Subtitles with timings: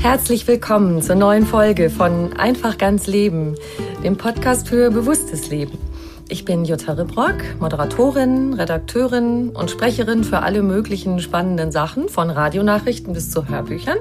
[0.00, 3.54] Herzlich willkommen zur neuen Folge von Einfach ganz Leben,
[4.02, 5.76] dem Podcast für bewusstes Leben.
[6.30, 13.12] Ich bin Jutta Ribrock, Moderatorin, Redakteurin und Sprecherin für alle möglichen spannenden Sachen, von Radionachrichten
[13.12, 13.98] bis zu Hörbüchern.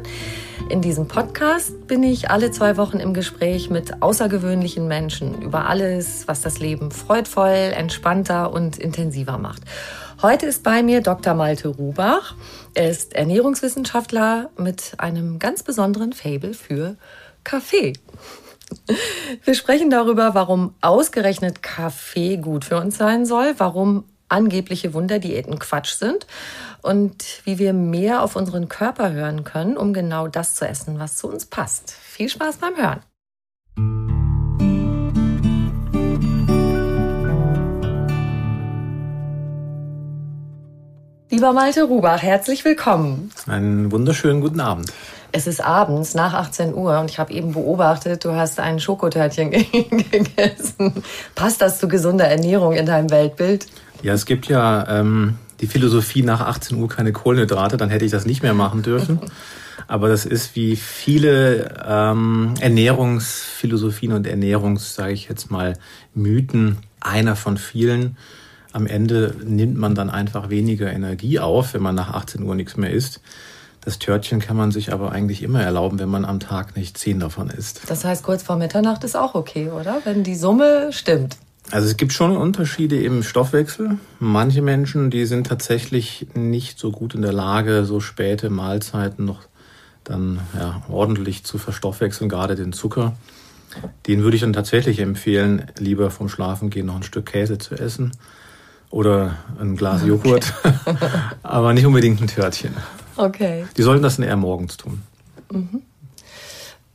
[0.70, 6.30] In diesem Podcast bin ich alle zwei Wochen im Gespräch mit außergewöhnlichen Menschen über alles,
[6.30, 9.64] was das Leben freudvoll, entspannter und intensiver macht.
[10.22, 11.34] Heute ist bei mir Dr.
[11.34, 12.36] Malte Rubach.
[12.74, 16.98] Er ist Ernährungswissenschaftler mit einem ganz besonderen Fable für
[17.46, 17.94] Kaffee.
[19.46, 25.94] Wir sprechen darüber, warum ausgerechnet Kaffee gut für uns sein soll, warum angebliche Wunderdiäten Quatsch
[25.94, 26.28] sind
[26.82, 31.16] und wie wir mehr auf unseren Körper hören können, um genau das zu essen, was
[31.16, 31.92] zu uns passt.
[31.92, 33.09] Viel Spaß beim Hören.
[41.40, 43.32] Lieber Malte Rubach, herzlich willkommen.
[43.48, 44.92] Einen wunderschönen guten Abend.
[45.32, 49.52] Es ist abends nach 18 Uhr und ich habe eben beobachtet, du hast ein Schokotörtchen
[50.12, 51.02] gegessen.
[51.36, 53.68] Passt das zu gesunder Ernährung in deinem Weltbild?
[54.02, 58.12] Ja, es gibt ja ähm, die Philosophie nach 18 Uhr keine Kohlenhydrate, dann hätte ich
[58.12, 59.22] das nicht mehr machen dürfen.
[59.88, 65.78] Aber das ist wie viele ähm, Ernährungsphilosophien und Ernährungs, sage ich jetzt mal,
[66.14, 68.18] Mythen, einer von vielen
[68.72, 72.78] am Ende nimmt man dann einfach weniger Energie auf, wenn man nach 18 Uhr nichts
[72.78, 73.22] mehr isst.
[73.82, 77.20] Das Törtchen kann man sich aber eigentlich immer erlauben, wenn man am Tag nicht zehn
[77.20, 77.82] davon isst.
[77.88, 80.02] Das heißt, kurz vor Mitternacht ist auch okay, oder?
[80.04, 81.38] Wenn die Summe stimmt.
[81.72, 83.98] Also es gibt schon Unterschiede im Stoffwechsel.
[84.20, 89.42] Manche Menschen, die sind tatsächlich nicht so gut in der Lage, so späte Mahlzeiten noch
[90.04, 93.16] dann ja, ordentlich zu verstoffwechseln, gerade den Zucker.
[94.08, 98.12] Den würde ich dann tatsächlich empfehlen, lieber vom Schlafengehen noch ein Stück Käse zu essen
[98.90, 100.96] oder ein Glas Joghurt, okay.
[101.44, 102.74] aber nicht unbedingt ein Törtchen.
[103.16, 103.66] Okay.
[103.78, 105.04] Die sollten das dann eher morgens tun.
[105.52, 105.82] Mhm.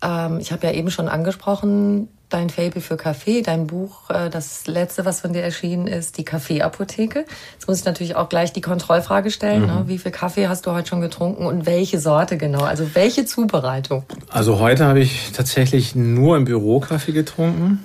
[0.02, 4.66] Ähm, ich habe ja eben schon angesprochen, dein Fable für Kaffee, dein Buch, äh, das
[4.66, 7.26] letzte, was von dir erschienen ist, die Kaffeeapotheke.
[7.52, 9.62] Jetzt muss ich natürlich auch gleich die Kontrollfrage stellen.
[9.62, 9.66] Mhm.
[9.66, 9.84] Ne?
[9.86, 12.64] Wie viel Kaffee hast du heute schon getrunken und welche Sorte genau?
[12.64, 14.04] Also welche Zubereitung?
[14.30, 17.84] Also heute habe ich tatsächlich nur im Büro Kaffee getrunken.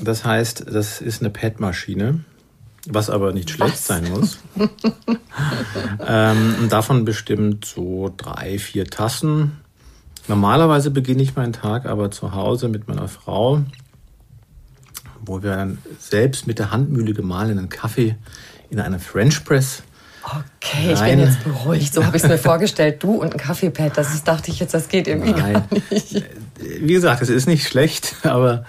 [0.00, 2.20] Das heißt, das ist eine PET-Maschine.
[2.88, 3.86] Was aber nicht schlecht Was?
[3.86, 4.38] sein muss.
[6.06, 9.58] ähm, davon bestimmt so drei, vier Tassen.
[10.28, 13.62] Normalerweise beginne ich meinen Tag aber zu Hause mit meiner Frau,
[15.24, 18.16] wo wir dann selbst mit der Handmühle gemahlenen Kaffee
[18.70, 19.82] in einer French Press
[20.26, 21.94] Okay, ich bin jetzt beruhigt.
[21.94, 23.02] So habe ich es mir vorgestellt.
[23.02, 23.96] Du und ein Kaffeepad.
[23.96, 25.52] Das dachte ich jetzt, das geht irgendwie Nein.
[25.52, 26.24] gar nicht.
[26.58, 28.64] Wie gesagt, es ist nicht schlecht, aber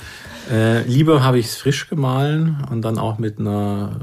[0.51, 3.99] äh, lieber habe ich es frisch gemahlen und dann auch mit einer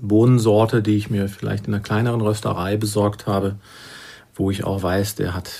[0.00, 3.56] Bohnensorte, die ich mir vielleicht in einer kleineren Rösterei besorgt habe,
[4.34, 5.50] wo ich auch weiß, der hat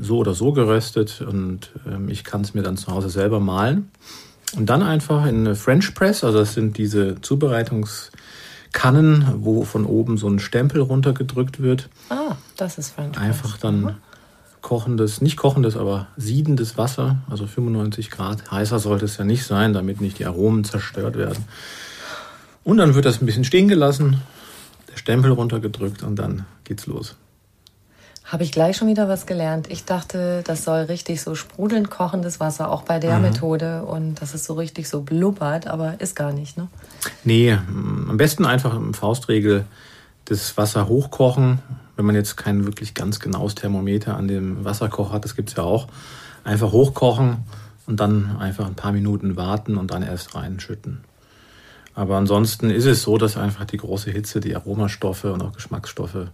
[0.00, 3.90] so oder so geröstet und ähm, ich kann es mir dann zu Hause selber mahlen.
[4.56, 10.18] Und dann einfach in eine French Press, also das sind diese Zubereitungskannen, wo von oben
[10.18, 11.88] so ein Stempel runtergedrückt wird.
[12.08, 13.24] Ah, das ist French Press.
[13.24, 13.96] Einfach dann
[14.66, 18.50] kochendes, nicht kochendes, aber siedendes Wasser, also 95 Grad.
[18.50, 21.44] Heißer sollte es ja nicht sein, damit nicht die Aromen zerstört werden.
[22.64, 24.22] Und dann wird das ein bisschen stehen gelassen,
[24.90, 27.14] der Stempel runtergedrückt und dann geht's los.
[28.24, 29.68] Habe ich gleich schon wieder was gelernt.
[29.70, 33.22] Ich dachte, das soll richtig so sprudelnd kochendes Wasser, auch bei der mhm.
[33.22, 33.84] Methode.
[33.84, 36.66] Und dass es so richtig so blubbert, aber ist gar nicht, ne?
[37.22, 39.64] Nee, am besten einfach im Faustregel
[40.24, 41.60] das Wasser hochkochen.
[41.96, 45.62] Wenn man jetzt kein wirklich ganz genaues Thermometer an dem Wasserkocher hat, das gibt's ja
[45.62, 45.88] auch.
[46.44, 47.38] Einfach hochkochen
[47.86, 51.00] und dann einfach ein paar Minuten warten und dann erst reinschütten.
[51.94, 56.28] Aber ansonsten ist es so, dass einfach die große Hitze die Aromastoffe und auch Geschmacksstoffe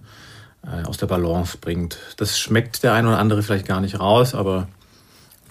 [0.65, 1.99] äh, aus der Balance bringt.
[2.17, 4.67] Das schmeckt der ein oder andere vielleicht gar nicht raus, aber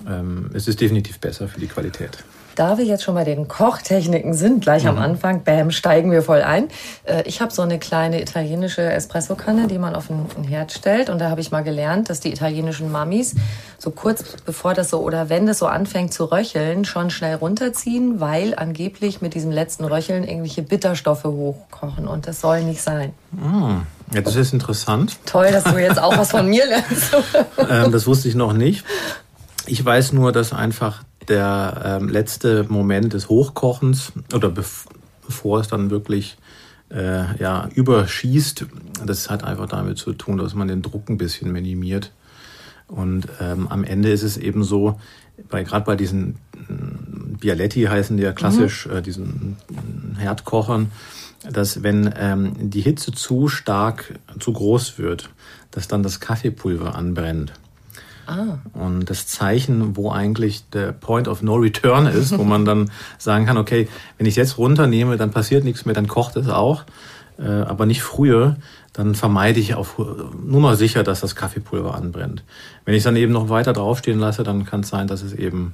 [0.06, 2.24] ähm, es ist definitiv besser für die Qualität.
[2.56, 4.90] Da wir jetzt schon bei den Kochtechniken sind, gleich mhm.
[4.90, 6.68] am Anfang, bam, steigen wir voll ein.
[7.04, 11.10] Äh, ich habe so eine kleine italienische Espressokanne, die man auf den, Herd stellt.
[11.10, 13.36] Und da habe ich mal gelernt, dass die italienischen Mamis
[13.78, 18.20] so kurz bevor das so oder wenn das so anfängt zu röcheln, schon schnell runterziehen,
[18.20, 22.08] weil angeblich mit diesem letzten Röcheln irgendwelche Bitterstoffe hochkochen.
[22.08, 23.14] Und das soll nicht sein.
[23.32, 23.86] Mhm.
[24.14, 25.18] Ja, das ist interessant.
[25.26, 27.16] Toll, dass du jetzt auch was von mir lernst.
[27.70, 28.84] ähm, das wusste ich noch nicht.
[29.68, 34.86] Ich weiß nur, dass einfach der ähm, letzte Moment des Hochkochens oder bev
[35.26, 36.38] bevor es dann wirklich
[36.90, 38.66] äh, ja, überschießt,
[39.06, 42.12] das hat einfach damit zu tun, dass man den Druck ein bisschen minimiert.
[42.88, 45.00] Und ähm, am Ende ist es eben so,
[45.50, 48.96] bei, gerade bei diesen äh, Bialetti heißen die ja klassisch, mhm.
[48.96, 49.58] äh, diesen
[50.18, 50.92] Herdkochern,
[51.50, 55.30] dass wenn ähm, die Hitze zu stark, zu groß wird,
[55.72, 57.54] dass dann das Kaffeepulver anbrennt.
[58.26, 58.60] Ah.
[58.74, 63.46] Und das Zeichen, wo eigentlich der Point of No Return ist, wo man dann sagen
[63.46, 63.88] kann, okay,
[64.18, 66.84] wenn ich es jetzt runternehme, dann passiert nichts mehr, dann kocht es auch,
[67.40, 68.56] äh, aber nicht früher,
[68.94, 69.98] dann vermeide ich auf
[70.44, 72.44] Nummer sicher, dass das Kaffeepulver anbrennt.
[72.86, 75.34] Wenn ich es dann eben noch weiter draufstehen lasse, dann kann es sein, dass es
[75.34, 75.74] eben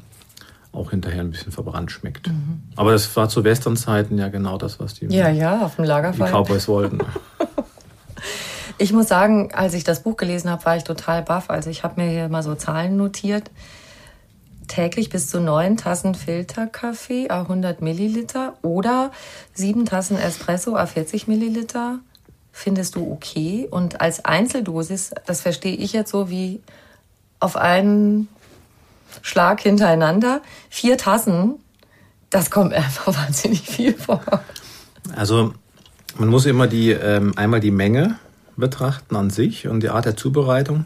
[0.71, 2.27] auch hinterher ein bisschen verbrannt schmeckt.
[2.27, 2.61] Mhm.
[2.75, 6.27] Aber das war zu Westernzeiten ja genau das, was die, ja, ja, auf dem Lagerfeuer.
[6.27, 7.00] die Cowboys wollten.
[8.79, 11.50] Ich muss sagen, als ich das Buch gelesen habe, war ich total baff.
[11.50, 13.50] Also ich habe mir hier mal so Zahlen notiert.
[14.68, 19.12] Täglich bis zu neun Tassen Filterkaffee, 100 Milliliter oder
[19.53, 22.00] sieben Tassen Espresso, 40 Milliliter
[22.51, 23.68] findest du okay.
[23.69, 26.62] Und als Einzeldosis, das verstehe ich jetzt so wie
[27.39, 28.27] auf einen
[29.21, 31.56] Schlag hintereinander, vier Tassen,
[32.29, 34.21] das kommt einfach wahnsinnig viel vor.
[35.15, 35.53] Also
[36.18, 38.18] man muss immer die ähm, einmal die Menge
[38.57, 40.86] betrachten an sich und die Art der Zubereitung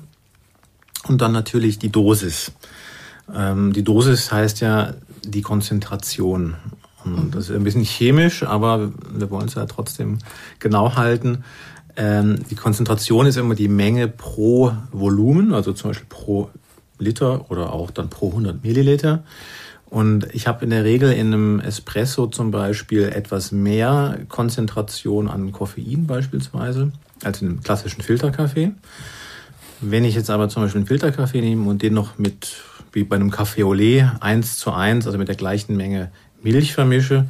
[1.07, 2.51] und dann natürlich die Dosis.
[3.33, 6.55] Ähm, die Dosis heißt ja die Konzentration.
[7.03, 7.31] Und mhm.
[7.31, 10.19] das ist ein bisschen chemisch, aber wir wollen es ja trotzdem
[10.59, 11.43] genau halten.
[11.95, 16.49] Ähm, die Konzentration ist immer die Menge pro Volumen, also zum Beispiel pro
[16.99, 19.23] Liter oder auch dann pro 100 Milliliter.
[19.89, 25.51] Und ich habe in der Regel in einem Espresso zum Beispiel etwas mehr Konzentration an
[25.51, 28.71] Koffein beispielsweise als in einem klassischen Filterkaffee.
[29.81, 32.55] Wenn ich jetzt aber zum Beispiel einen Filterkaffee nehme und den noch mit,
[32.93, 36.11] wie bei einem Café au lait, eins zu eins, also mit der gleichen Menge
[36.43, 37.25] Milch vermische,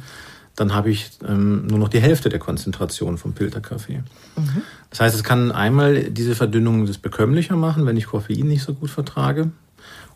[0.54, 4.02] dann habe ich ähm, nur noch die Hälfte der Konzentration vom Filterkaffee.
[4.36, 4.62] Mhm.
[4.90, 8.74] Das heißt, es kann einmal diese Verdünnung das bekömmlicher machen, wenn ich Koffein nicht so
[8.74, 9.50] gut vertrage.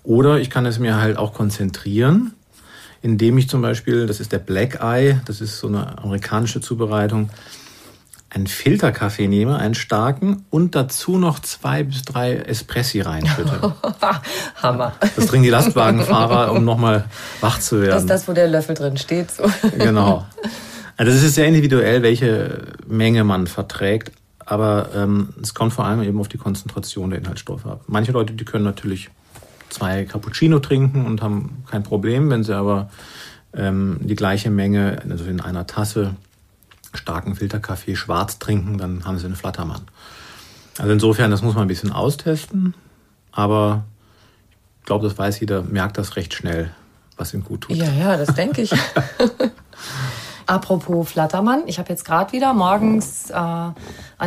[0.02, 2.32] Oder ich kann es mir halt auch konzentrieren,
[3.02, 7.30] indem ich zum Beispiel, das ist der Black Eye, das ist so eine amerikanische Zubereitung,
[8.36, 13.74] einen Filterkaffee nehme, einen starken und dazu noch zwei bis drei Espressi reinschütte.
[14.62, 14.92] Hammer.
[15.00, 17.06] Das trinken die Lastwagenfahrer, um nochmal
[17.40, 17.92] wach zu werden.
[17.92, 19.30] Das ist das, wo der Löffel drin steht.
[19.30, 19.44] So.
[19.78, 20.26] Genau.
[20.98, 24.12] Also es ist sehr individuell, welche Menge man verträgt,
[24.44, 27.84] aber ähm, es kommt vor allem eben auf die Konzentration der Inhaltsstoffe ab.
[27.86, 29.08] Manche Leute, die können natürlich
[29.70, 32.90] zwei Cappuccino trinken und haben kein Problem, wenn sie aber
[33.54, 36.14] ähm, die gleiche Menge, also in einer Tasse
[36.96, 39.82] starken Filterkaffee schwarz trinken, dann haben sie einen Flattermann.
[40.78, 42.74] Also insofern, das muss man ein bisschen austesten,
[43.32, 43.84] aber
[44.80, 46.70] ich glaube, das weiß jeder, merkt das recht schnell,
[47.16, 47.76] was ihm gut tut.
[47.76, 48.72] Ja, ja, das denke ich.
[50.46, 53.74] Apropos Flattermann, ich habe jetzt gerade wieder morgens äh, an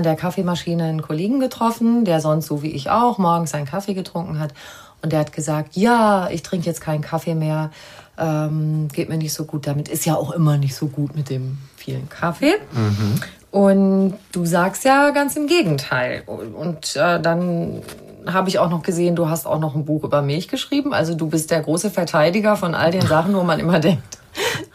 [0.03, 4.38] der Kaffeemaschine einen Kollegen getroffen, der sonst so wie ich auch morgens seinen Kaffee getrunken
[4.38, 4.53] hat.
[5.01, 7.71] Und der hat gesagt, ja, ich trinke jetzt keinen Kaffee mehr,
[8.19, 9.88] ähm, geht mir nicht so gut damit.
[9.88, 12.55] Ist ja auch immer nicht so gut mit dem vielen Kaffee.
[12.71, 13.21] Mhm.
[13.51, 16.23] Und du sagst ja ganz im Gegenteil.
[16.25, 17.81] Und äh, dann
[18.27, 20.93] habe ich auch noch gesehen, du hast auch noch ein Buch über Milch geschrieben.
[20.93, 24.19] Also du bist der große Verteidiger von all den Sachen, wo man immer denkt,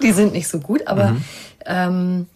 [0.02, 0.88] die sind nicht so gut.
[0.88, 1.24] Aber mhm.
[1.66, 2.26] ähm,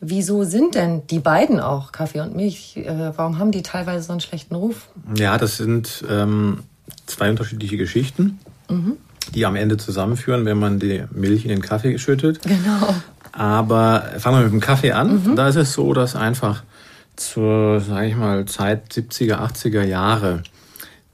[0.00, 4.12] wieso sind denn die beiden auch, Kaffee und Milch, äh, warum haben die teilweise so
[4.12, 4.88] einen schlechten Ruf?
[5.16, 6.60] Ja, das sind ähm,
[7.06, 8.38] zwei unterschiedliche Geschichten.
[8.68, 8.98] Mhm
[9.34, 12.42] die am Ende zusammenführen, wenn man die Milch in den Kaffee schüttet.
[12.42, 12.94] Genau.
[13.32, 15.22] Aber fangen wir mit dem Kaffee an.
[15.22, 15.36] Mhm.
[15.36, 16.62] Da ist es so, dass einfach
[17.16, 20.42] zur, sage ich mal, Zeit 70er, 80er Jahre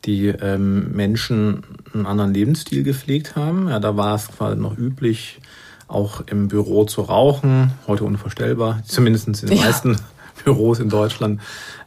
[0.06, 3.68] die ähm, Menschen einen anderen Lebensstil gepflegt haben.
[3.68, 5.40] Ja, da war es quasi noch üblich,
[5.88, 7.72] auch im Büro zu rauchen.
[7.86, 9.64] Heute unvorstellbar, zumindest in den ja.
[9.64, 9.96] meisten
[10.44, 11.40] Büros in Deutschland.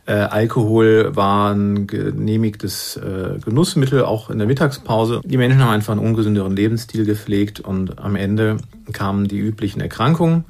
[0.09, 5.21] Äh, Alkohol war ein genehmigtes äh, Genussmittel, auch in der Mittagspause.
[5.23, 8.57] Die Menschen haben einfach einen ungesünderen Lebensstil gepflegt und am Ende
[8.91, 10.45] kamen die üblichen Erkrankungen.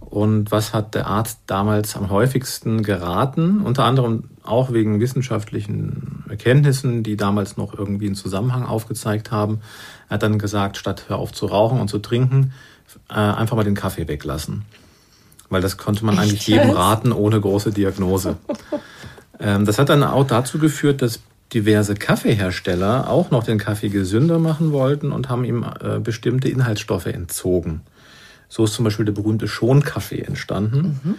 [0.00, 3.60] Und was hat der Arzt damals am häufigsten geraten?
[3.60, 9.60] Unter anderem auch wegen wissenschaftlichen Erkenntnissen, die damals noch irgendwie einen Zusammenhang aufgezeigt haben.
[10.08, 12.52] Er hat dann gesagt, statt hör auf zu rauchen und zu trinken,
[13.08, 14.64] äh, einfach mal den Kaffee weglassen.
[15.50, 18.38] Weil das konnte man Echt eigentlich jedem raten, ohne große Diagnose.
[19.40, 21.20] ähm, das hat dann auch dazu geführt, dass
[21.52, 27.06] diverse Kaffeehersteller auch noch den Kaffee gesünder machen wollten und haben ihm äh, bestimmte Inhaltsstoffe
[27.06, 27.82] entzogen.
[28.48, 31.14] So ist zum Beispiel der berühmte Schonkaffee entstanden, mhm.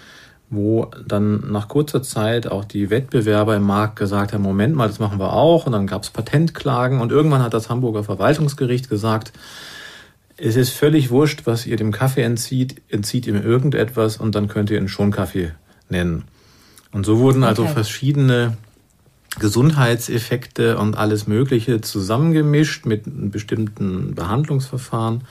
[0.50, 5.00] wo dann nach kurzer Zeit auch die Wettbewerber im Markt gesagt haben, Moment mal, das
[5.00, 5.66] machen wir auch.
[5.66, 9.32] Und dann gab es Patentklagen und irgendwann hat das Hamburger Verwaltungsgericht gesagt,
[10.38, 14.70] es ist völlig wurscht, was ihr dem Kaffee entzieht, entzieht ihm irgendetwas und dann könnt
[14.70, 15.52] ihr ihn Schonkaffee
[15.90, 16.26] nennen.
[16.96, 17.74] Und so wurden also okay.
[17.74, 18.56] verschiedene
[19.38, 25.25] Gesundheitseffekte und alles Mögliche zusammengemischt mit bestimmten Behandlungsverfahren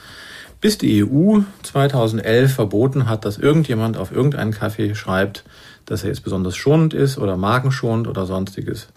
[0.65, 5.45] bis die EU 2011 verboten hat, dass irgendjemand auf irgendeinen Kaffee schreibt,
[5.85, 8.89] dass er jetzt besonders schonend ist oder magenschonend oder sonstiges.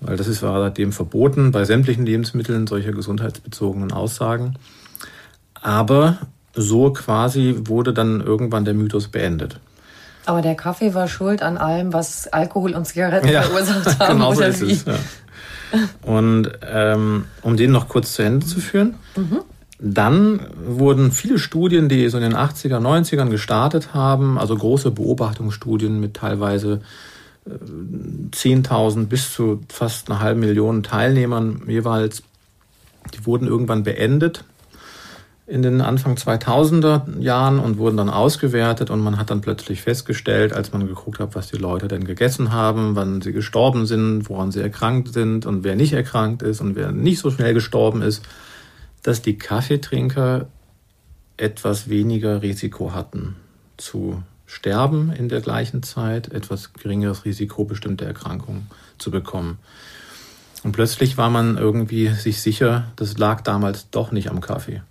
[0.00, 4.54] Weil das ist seitdem verboten bei sämtlichen Lebensmitteln solche gesundheitsbezogenen Aussagen.
[5.54, 6.18] Aber
[6.54, 9.58] so quasi wurde dann irgendwann der Mythos beendet.
[10.26, 14.18] Aber der Kaffee war schuld an allem, was Alkohol und Zigaretten ja, verursacht haben.
[14.18, 14.72] Genau so ist wie?
[14.72, 14.84] es.
[14.84, 14.94] Ja.
[16.02, 19.42] Und ähm, um den noch kurz zu Ende zu führen, mhm.
[19.82, 25.98] Dann wurden viele Studien, die so in den 80er, 90ern gestartet haben, also große Beobachtungsstudien
[25.98, 26.82] mit teilweise
[27.48, 32.22] 10.000 äh, bis zu fast eine halbe Million Teilnehmern jeweils,
[33.14, 34.44] die wurden irgendwann beendet
[35.50, 40.52] in den Anfang 2000er Jahren und wurden dann ausgewertet und man hat dann plötzlich festgestellt,
[40.52, 44.52] als man geguckt hat, was die Leute denn gegessen haben, wann sie gestorben sind, woran
[44.52, 48.24] sie erkrankt sind und wer nicht erkrankt ist und wer nicht so schnell gestorben ist,
[49.02, 50.46] dass die Kaffeetrinker
[51.36, 53.34] etwas weniger Risiko hatten
[53.76, 59.58] zu sterben in der gleichen Zeit, etwas geringeres Risiko, bestimmte Erkrankungen zu bekommen.
[60.62, 64.82] Und plötzlich war man irgendwie sich sicher, das lag damals doch nicht am Kaffee.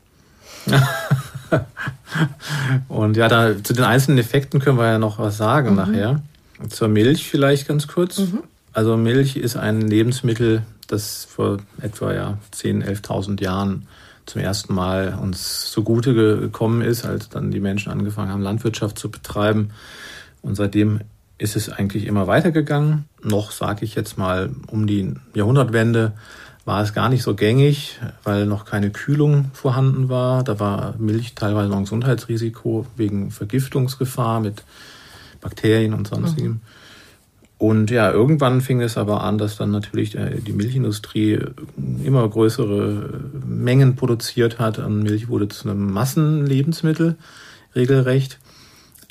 [2.87, 5.75] und ja, da, zu den einzelnen Effekten können wir ja noch was sagen mhm.
[5.75, 6.21] nachher.
[6.69, 8.19] Zur Milch vielleicht ganz kurz.
[8.19, 8.43] Mhm.
[8.73, 13.87] Also Milch ist ein Lebensmittel, das vor etwa ja, 10.000, 11.000 Jahren
[14.25, 19.09] zum ersten Mal uns zugute gekommen ist, als dann die Menschen angefangen haben, Landwirtschaft zu
[19.09, 19.71] betreiben.
[20.41, 21.01] Und seitdem
[21.37, 23.05] ist es eigentlich immer weitergegangen.
[23.23, 26.13] Noch, sage ich jetzt mal, um die Jahrhundertwende
[26.69, 30.43] war es gar nicht so gängig, weil noch keine Kühlung vorhanden war.
[30.43, 34.63] Da war Milch teilweise noch ein Gesundheitsrisiko wegen Vergiftungsgefahr mit
[35.41, 36.51] Bakterien und sonstigem.
[36.51, 36.61] Mhm.
[37.57, 41.39] Und ja, irgendwann fing es aber an, dass dann natürlich die Milchindustrie
[42.03, 44.77] immer größere Mengen produziert hat.
[44.77, 47.17] Und Milch wurde zu einem Massenlebensmittel
[47.75, 48.38] regelrecht.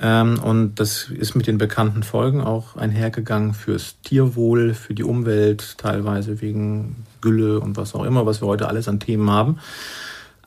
[0.01, 5.77] Ähm, und das ist mit den bekannten Folgen auch einhergegangen fürs Tierwohl, für die Umwelt,
[5.79, 9.59] teilweise wegen Gülle und was auch immer, was wir heute alles an Themen haben.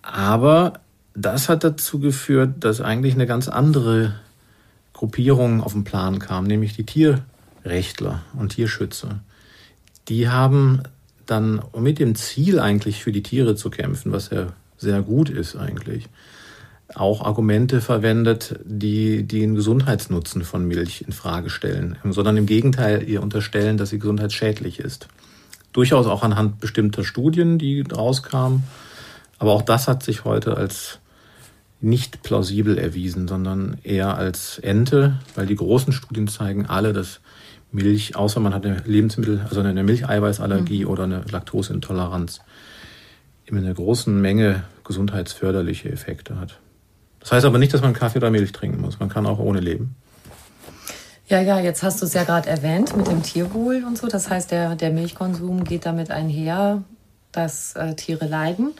[0.01, 0.73] Aber
[1.13, 4.15] das hat dazu geführt, dass eigentlich eine ganz andere
[4.93, 7.23] Gruppierung auf den Plan kam, nämlich die Tier
[7.65, 9.19] Rechtler und Tierschützer,
[10.07, 10.81] die haben
[11.25, 15.55] dann mit dem Ziel eigentlich für die Tiere zu kämpfen, was ja sehr gut ist
[15.55, 16.07] eigentlich,
[16.95, 23.21] auch Argumente verwendet, die, den Gesundheitsnutzen von Milch in Frage stellen, sondern im Gegenteil ihr
[23.21, 25.07] unterstellen, dass sie gesundheitsschädlich ist.
[25.73, 28.63] Durchaus auch anhand bestimmter Studien, die rauskamen.
[29.39, 30.99] Aber auch das hat sich heute als
[31.79, 37.21] nicht plausibel erwiesen, sondern eher als Ente, weil die großen Studien zeigen alle, dass
[37.71, 40.91] Milch, außer man hat eine Lebensmittel, also eine Milcheiweißallergie mhm.
[40.91, 42.41] oder eine Laktoseintoleranz,
[43.45, 46.59] in einer großen Menge gesundheitsförderliche Effekte hat.
[47.21, 48.99] Das heißt aber nicht, dass man Kaffee oder Milch trinken muss.
[48.99, 49.95] Man kann auch ohne leben.
[51.27, 54.07] Ja, ja, jetzt hast du es ja gerade erwähnt mit dem Tierwohl und so.
[54.07, 56.83] Das heißt, der, der Milchkonsum geht damit einher,
[57.31, 58.73] dass äh, Tiere leiden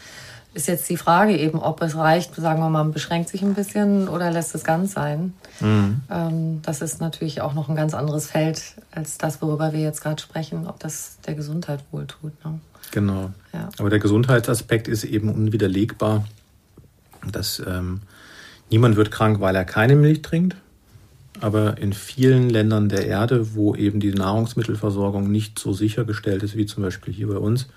[0.53, 3.53] ist jetzt die Frage eben, ob es reicht, sagen wir mal, man beschränkt sich ein
[3.53, 5.33] bisschen oder lässt es ganz sein.
[5.61, 6.01] Mhm.
[6.09, 10.01] Ähm, das ist natürlich auch noch ein ganz anderes Feld als das, worüber wir jetzt
[10.01, 12.33] gerade sprechen, ob das der Gesundheit wohltut.
[12.43, 12.59] Ne?
[12.91, 13.31] Genau.
[13.53, 13.69] Ja.
[13.77, 16.25] Aber der Gesundheitsaspekt ist eben unwiderlegbar,
[17.31, 18.01] dass ähm,
[18.71, 20.55] niemand wird krank, weil er keine Milch trinkt.
[21.39, 26.67] aber in vielen Ländern der Erde, wo eben die Nahrungsmittelversorgung nicht so sichergestellt ist wie
[26.67, 27.67] zum Beispiel hier bei uns,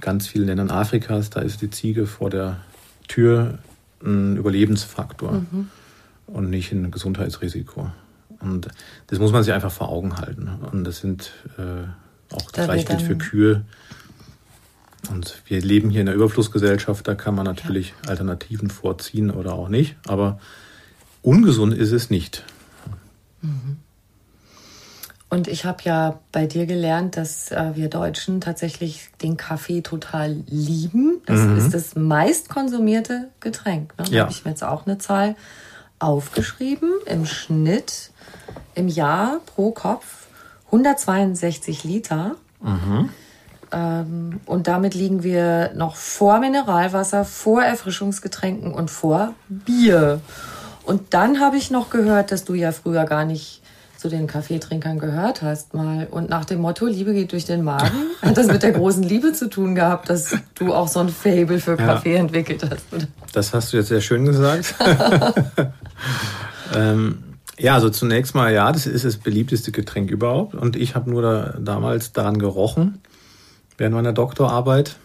[0.00, 2.58] ganz vielen Ländern Afrikas, da ist die Ziege vor der
[3.06, 3.58] Tür
[4.04, 5.68] ein Überlebensfaktor mhm.
[6.26, 7.90] und nicht ein Gesundheitsrisiko.
[8.40, 8.68] Und
[9.06, 10.50] das muss man sich einfach vor Augen halten.
[10.72, 13.62] Und das sind äh, auch das gleiche gilt für Kühe.
[15.10, 18.10] Und wir leben hier in einer Überflussgesellschaft, da kann man natürlich ja.
[18.10, 19.96] Alternativen vorziehen oder auch nicht.
[20.06, 20.38] Aber
[21.22, 22.44] ungesund ist es nicht.
[23.42, 23.78] Mhm.
[25.34, 30.36] Und ich habe ja bei dir gelernt, dass äh, wir Deutschen tatsächlich den Kaffee total
[30.46, 31.22] lieben.
[31.26, 31.58] Das mhm.
[31.58, 33.98] ist das meist konsumierte Getränk.
[33.98, 34.04] Ne?
[34.04, 34.22] Da ja.
[34.22, 35.34] habe ich mir jetzt auch eine Zahl
[35.98, 36.92] aufgeschrieben.
[37.06, 38.10] Im Schnitt
[38.76, 40.28] im Jahr pro Kopf
[40.66, 42.36] 162 Liter.
[42.62, 43.10] Mhm.
[43.74, 50.20] Ähm, und damit liegen wir noch vor Mineralwasser, vor Erfrischungsgetränken und vor Bier.
[50.84, 53.62] Und dann habe ich noch gehört, dass du ja früher gar nicht
[53.96, 56.06] zu den Kaffeetrinkern gehört hast mal.
[56.10, 57.90] Und nach dem Motto, Liebe geht durch den Magen,
[58.22, 61.58] hat das mit der großen Liebe zu tun gehabt, dass du auch so ein Fable
[61.58, 62.20] für Kaffee ja.
[62.20, 62.92] entwickelt hast.
[62.92, 63.06] Oder?
[63.32, 64.74] Das hast du jetzt sehr schön gesagt.
[66.74, 67.24] ähm,
[67.58, 70.54] ja, also zunächst mal, ja, das ist das beliebteste Getränk überhaupt.
[70.54, 73.00] Und ich habe nur da, damals daran gerochen,
[73.78, 74.96] während meiner Doktorarbeit,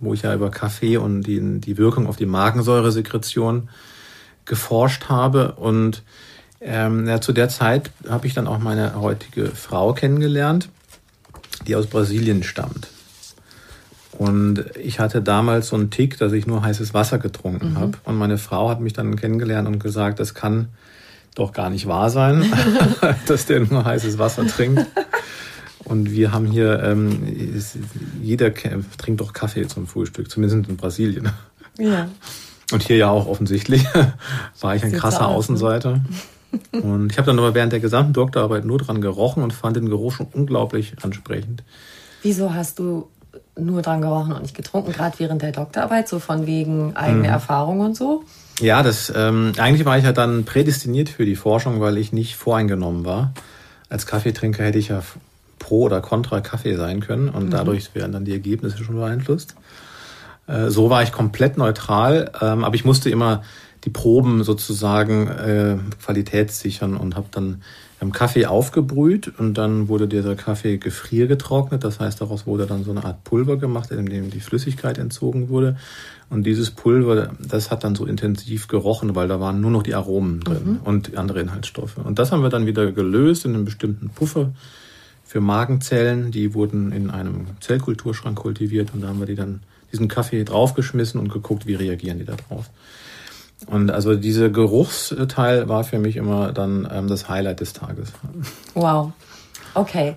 [0.00, 3.68] wo ich ja über Kaffee und die, die Wirkung auf die Magensäuresekretion
[4.44, 5.52] geforscht habe.
[5.52, 6.02] Und
[6.60, 10.68] ähm, ja, zu der Zeit habe ich dann auch meine heutige Frau kennengelernt,
[11.66, 12.88] die aus Brasilien stammt.
[14.12, 17.78] Und ich hatte damals so einen Tick, dass ich nur heißes Wasser getrunken mhm.
[17.78, 17.92] habe.
[18.04, 20.68] Und meine Frau hat mich dann kennengelernt und gesagt, das kann
[21.36, 22.52] doch gar nicht wahr sein,
[23.26, 24.84] dass der nur heißes Wasser trinkt.
[25.88, 27.22] Und wir haben hier, ähm,
[28.22, 31.30] jeder trinkt doch Kaffee zum Frühstück, zumindest in Brasilien.
[31.78, 32.08] Ja.
[32.72, 33.84] Und hier ja auch offensichtlich
[34.60, 35.54] war ich ein Sieht's krasser aus, ne?
[35.54, 36.00] Außenseiter.
[36.72, 39.88] Und ich habe dann aber während der gesamten Doktorarbeit nur dran gerochen und fand den
[39.88, 41.62] Geruch schon unglaublich ansprechend.
[42.22, 43.08] Wieso hast du
[43.56, 47.24] nur dran gerochen und nicht getrunken, gerade während der Doktorarbeit, so von wegen eigene mhm.
[47.24, 48.24] Erfahrung und so?
[48.60, 52.36] Ja, das ähm, eigentlich war ich ja dann prädestiniert für die Forschung, weil ich nicht
[52.36, 53.32] voreingenommen war.
[53.88, 55.02] Als Kaffeetrinker hätte ich ja
[55.58, 57.50] pro oder contra Kaffee sein können und mhm.
[57.50, 59.54] dadurch werden dann die Ergebnisse schon beeinflusst.
[60.46, 63.42] Äh, so war ich komplett neutral, ähm, aber ich musste immer
[63.84, 67.62] die Proben sozusagen äh, qualitätssichern und habe dann
[68.12, 71.82] Kaffee aufgebrüht und dann wurde dieser Kaffee gefriergetrocknet.
[71.82, 75.48] Das heißt, daraus wurde dann so eine Art Pulver gemacht, in dem die Flüssigkeit entzogen
[75.48, 75.76] wurde.
[76.30, 79.94] Und dieses Pulver, das hat dann so intensiv gerochen, weil da waren nur noch die
[79.94, 80.80] Aromen drin mhm.
[80.84, 81.96] und andere Inhaltsstoffe.
[81.98, 84.52] Und das haben wir dann wieder gelöst in einem bestimmten Puffer
[85.28, 86.30] für Magenzellen.
[86.30, 89.60] Die wurden in einem Zellkulturschrank kultiviert und da haben wir die dann
[89.92, 92.70] diesen Kaffee draufgeschmissen und geguckt, wie reagieren die da drauf.
[93.66, 98.12] Und also dieser Geruchsteil war für mich immer dann ähm, das Highlight des Tages.
[98.74, 99.12] Wow.
[99.74, 100.14] Okay.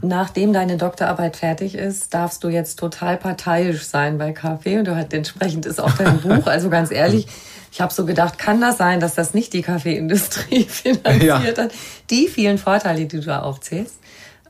[0.00, 4.96] Nachdem deine Doktorarbeit fertig ist, darfst du jetzt total parteiisch sein bei Kaffee und du
[4.96, 6.46] hast entsprechend ist auch dein Buch.
[6.46, 7.26] Also ganz ehrlich,
[7.70, 11.64] ich habe so gedacht, kann das sein, dass das nicht die Kaffeeindustrie finanziert ja.
[11.64, 11.72] hat?
[12.08, 13.98] Die vielen Vorteile, die du da aufzählst.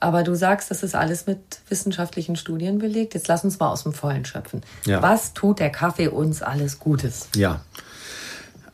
[0.04, 1.38] Aber du sagst, das ist alles mit
[1.70, 3.14] wissenschaftlichen Studien belegt.
[3.14, 4.60] Jetzt lass uns mal aus dem Vollen schöpfen.
[4.84, 5.00] Ja.
[5.00, 7.30] Was tut der Kaffee uns alles Gutes?
[7.34, 7.62] Ja.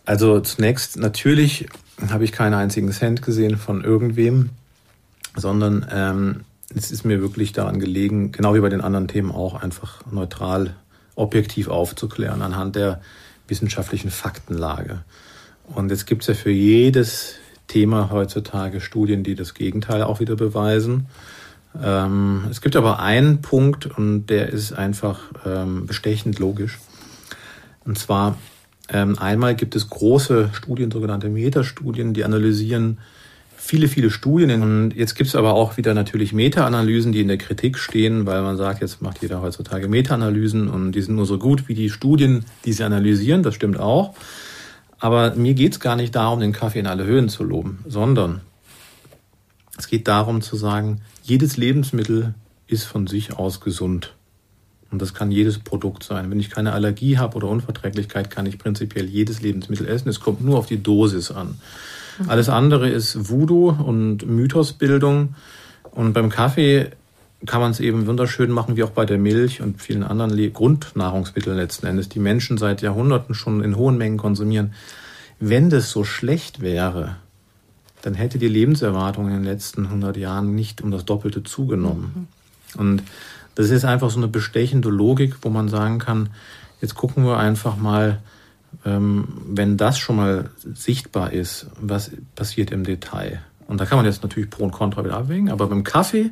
[0.04, 1.68] Also zunächst natürlich
[2.10, 4.50] habe ich keinen einzigen Cent gesehen von irgendwem,
[5.36, 6.40] sondern ähm,
[6.74, 10.74] es ist mir wirklich daran gelegen, genau wie bei den anderen Themen auch einfach neutral,
[11.14, 13.00] objektiv aufzuklären anhand der
[13.46, 15.04] wissenschaftlichen Faktenlage.
[15.66, 17.36] Und jetzt gibt es ja für jedes
[17.70, 21.06] Thema heutzutage Studien, die das Gegenteil auch wieder beweisen.
[21.80, 26.78] Ähm, es gibt aber einen Punkt und der ist einfach ähm, bestechend logisch.
[27.84, 28.36] Und zwar
[28.88, 32.98] ähm, einmal gibt es große Studien, sogenannte Metastudien, die analysieren
[33.56, 34.62] viele, viele Studien.
[34.62, 38.42] Und jetzt gibt es aber auch wieder natürlich Meta-Analysen, die in der Kritik stehen, weil
[38.42, 41.88] man sagt, jetzt macht jeder heutzutage Meta-Analysen und die sind nur so gut wie die
[41.88, 43.44] Studien, die sie analysieren.
[43.44, 44.14] Das stimmt auch.
[45.00, 48.42] Aber mir geht es gar nicht darum, den Kaffee in alle Höhen zu loben, sondern
[49.78, 52.34] es geht darum zu sagen, jedes Lebensmittel
[52.66, 54.14] ist von sich aus gesund.
[54.90, 56.30] Und das kann jedes Produkt sein.
[56.30, 60.08] Wenn ich keine Allergie habe oder Unverträglichkeit, kann ich prinzipiell jedes Lebensmittel essen.
[60.08, 61.58] Es kommt nur auf die Dosis an.
[62.18, 62.28] Mhm.
[62.28, 65.34] Alles andere ist Voodoo und Mythosbildung.
[65.92, 66.90] Und beim Kaffee
[67.46, 71.56] kann man es eben wunderschön machen, wie auch bei der Milch und vielen anderen Grundnahrungsmitteln
[71.56, 74.74] letzten Endes, die Menschen seit Jahrhunderten schon in hohen Mengen konsumieren.
[75.38, 77.16] Wenn das so schlecht wäre,
[78.02, 82.28] dann hätte die Lebenserwartung in den letzten 100 Jahren nicht um das Doppelte zugenommen.
[82.74, 82.80] Mhm.
[82.80, 83.02] Und
[83.54, 86.30] das ist einfach so eine bestechende Logik, wo man sagen kann,
[86.80, 88.20] jetzt gucken wir einfach mal,
[88.84, 93.42] ähm, wenn das schon mal sichtbar ist, was passiert im Detail.
[93.66, 96.30] Und da kann man jetzt natürlich Pro und Contra wieder abwägen, aber beim Kaffee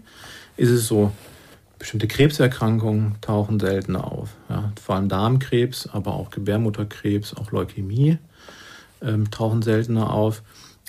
[0.59, 1.13] ist es so,
[1.79, 4.31] bestimmte Krebserkrankungen tauchen seltener auf.
[4.49, 8.19] Ja, vor allem Darmkrebs, aber auch Gebärmutterkrebs, auch Leukämie
[9.01, 10.43] ähm, tauchen seltener auf.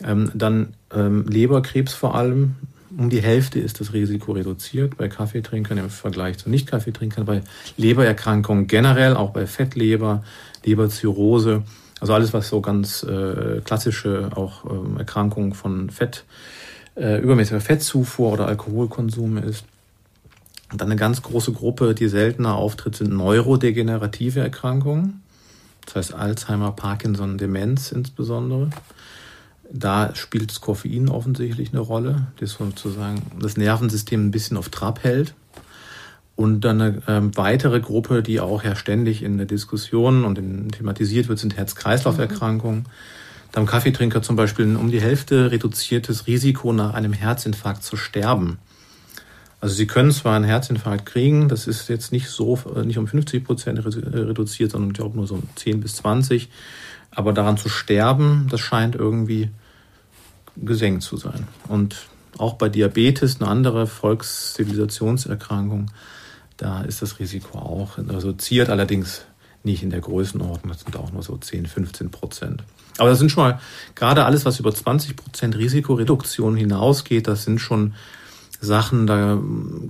[0.03, 2.55] Ähm, dann ähm, Leberkrebs vor allem.
[2.97, 7.23] Um die Hälfte ist das Risiko reduziert bei Kaffeetrinkern im Vergleich zu Nicht-Kaffeetrinkern.
[7.23, 7.43] Bei
[7.77, 10.23] Lebererkrankungen generell, auch bei Fettleber,
[10.65, 11.63] Leberzirrhose,
[11.99, 16.59] also alles, was so ganz äh, klassische auch ähm, Erkrankungen von Fett, äh,
[17.00, 19.64] übermäßiger Fettzufuhr oder Alkoholkonsum ist.
[20.72, 25.22] Und dann eine ganz große Gruppe, die seltener auftritt, sind neurodegenerative Erkrankungen.
[25.86, 28.70] Das heißt Alzheimer, Parkinson, Demenz insbesondere.
[29.72, 35.04] Da spielt das Koffein offensichtlich eine Rolle, das sozusagen das Nervensystem ein bisschen auf Trab
[35.04, 35.34] hält.
[36.36, 40.70] Und dann eine ähm, weitere Gruppe, die auch ja ständig in der Diskussion und in,
[40.70, 42.80] thematisiert wird, sind Herz-Kreislauf-Erkrankungen.
[42.80, 42.86] Mhm.
[43.52, 47.98] Da haben Kaffeetrinker zum Beispiel ein um die Hälfte reduziertes Risiko, nach einem Herzinfarkt zu
[47.98, 48.60] sterben.
[49.62, 53.08] Also sie können zwar einen Herzinfarkt kriegen, das ist jetzt nicht so, äh, nicht um
[53.08, 56.50] 50 Prozent reduziert, sondern ich glaube nur so 10 bis 20.
[57.12, 59.50] Aber daran zu sterben, das scheint irgendwie
[60.56, 61.48] gesenkt zu sein.
[61.68, 62.08] Und
[62.38, 65.92] auch bei Diabetes, eine andere Volkszivilisationserkrankung,
[66.56, 69.24] da ist das Risiko auch reduziert, allerdings
[69.64, 70.72] nicht in der Größenordnung.
[70.72, 72.64] Das sind auch nur so 10, 15 Prozent.
[73.00, 73.60] Aber das sind schon mal,
[73.96, 77.94] gerade alles, was über 20 Prozent Risikoreduktion hinausgeht, das sind schon
[78.62, 79.40] Sachen, da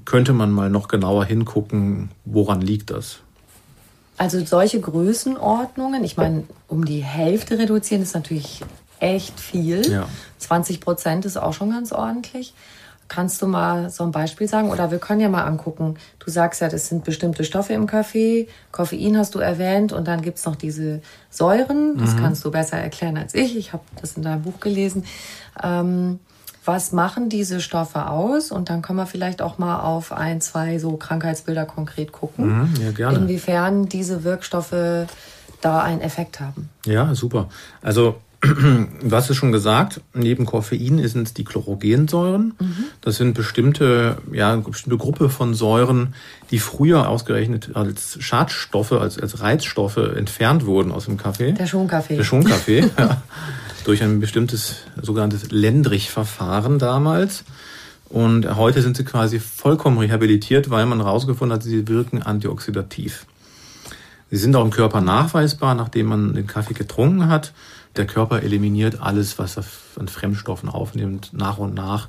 [0.06, 3.19] könnte man mal noch genauer hingucken, woran liegt das.
[4.17, 8.62] Also solche Größenordnungen, ich meine, um die Hälfte reduzieren ist natürlich
[9.00, 9.89] echt viel.
[9.89, 10.08] Ja.
[10.39, 12.54] 20 Prozent ist auch schon ganz ordentlich.
[13.10, 14.69] Kannst du mal so ein Beispiel sagen?
[14.69, 15.95] Oder wir können ja mal angucken.
[16.19, 18.48] Du sagst ja, das sind bestimmte Stoffe im Kaffee.
[18.72, 19.91] Koffein hast du erwähnt.
[19.91, 21.98] Und dann gibt's noch diese Säuren.
[21.98, 22.19] Das mhm.
[22.19, 23.58] kannst du besser erklären als ich.
[23.58, 25.06] Ich habe das in deinem Buch gelesen.
[25.62, 26.19] Ähm,
[26.65, 28.52] was machen diese Stoffe aus?
[28.52, 32.60] Und dann können wir vielleicht auch mal auf ein, zwei so Krankheitsbilder konkret gucken.
[32.60, 33.17] Mhm, ja, gerne.
[33.17, 35.08] Inwiefern diese Wirkstoffe
[35.62, 36.69] da einen Effekt haben.
[36.86, 37.50] Ja, super.
[37.82, 42.54] Also du hast es schon gesagt, neben Koffein sind es die Chlorogensäuren.
[42.60, 42.86] Mhm.
[43.02, 46.13] Das sind bestimmte, ja, eine bestimmte Gruppe von Säuren,
[46.49, 51.52] die früher ausgerechnet als Schadstoffe, als, als Reizstoffe entfernt wurden aus dem Kaffee.
[51.52, 52.15] Der Schonkaffee.
[52.15, 53.21] Der Schonkaffee, ja.
[53.84, 57.43] Durch ein bestimmtes sogenanntes Lendrich-Verfahren damals.
[58.08, 63.25] Und heute sind sie quasi vollkommen rehabilitiert, weil man herausgefunden hat, sie wirken antioxidativ.
[64.32, 67.54] Sie sind auch im Körper nachweisbar, nachdem man den Kaffee getrunken hat.
[67.95, 69.63] Der Körper eliminiert alles, was er
[69.99, 72.08] an Fremdstoffen aufnimmt, nach und nach.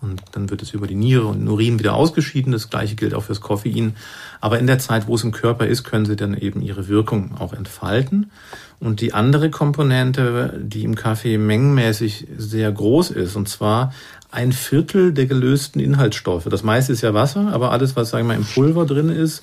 [0.00, 2.52] Und dann wird es über die Niere und den Urin wieder ausgeschieden.
[2.52, 3.96] Das gleiche gilt auch fürs Koffein.
[4.40, 7.36] Aber in der Zeit, wo es im Körper ist, können sie dann eben ihre Wirkung
[7.38, 8.30] auch entfalten.
[8.78, 13.92] Und die andere Komponente, die im Kaffee mengenmäßig sehr groß ist, und zwar
[14.30, 16.44] ein Viertel der gelösten Inhaltsstoffe.
[16.44, 19.42] Das meiste ist ja Wasser, aber alles, was, sagen wir mal, im Pulver drin ist,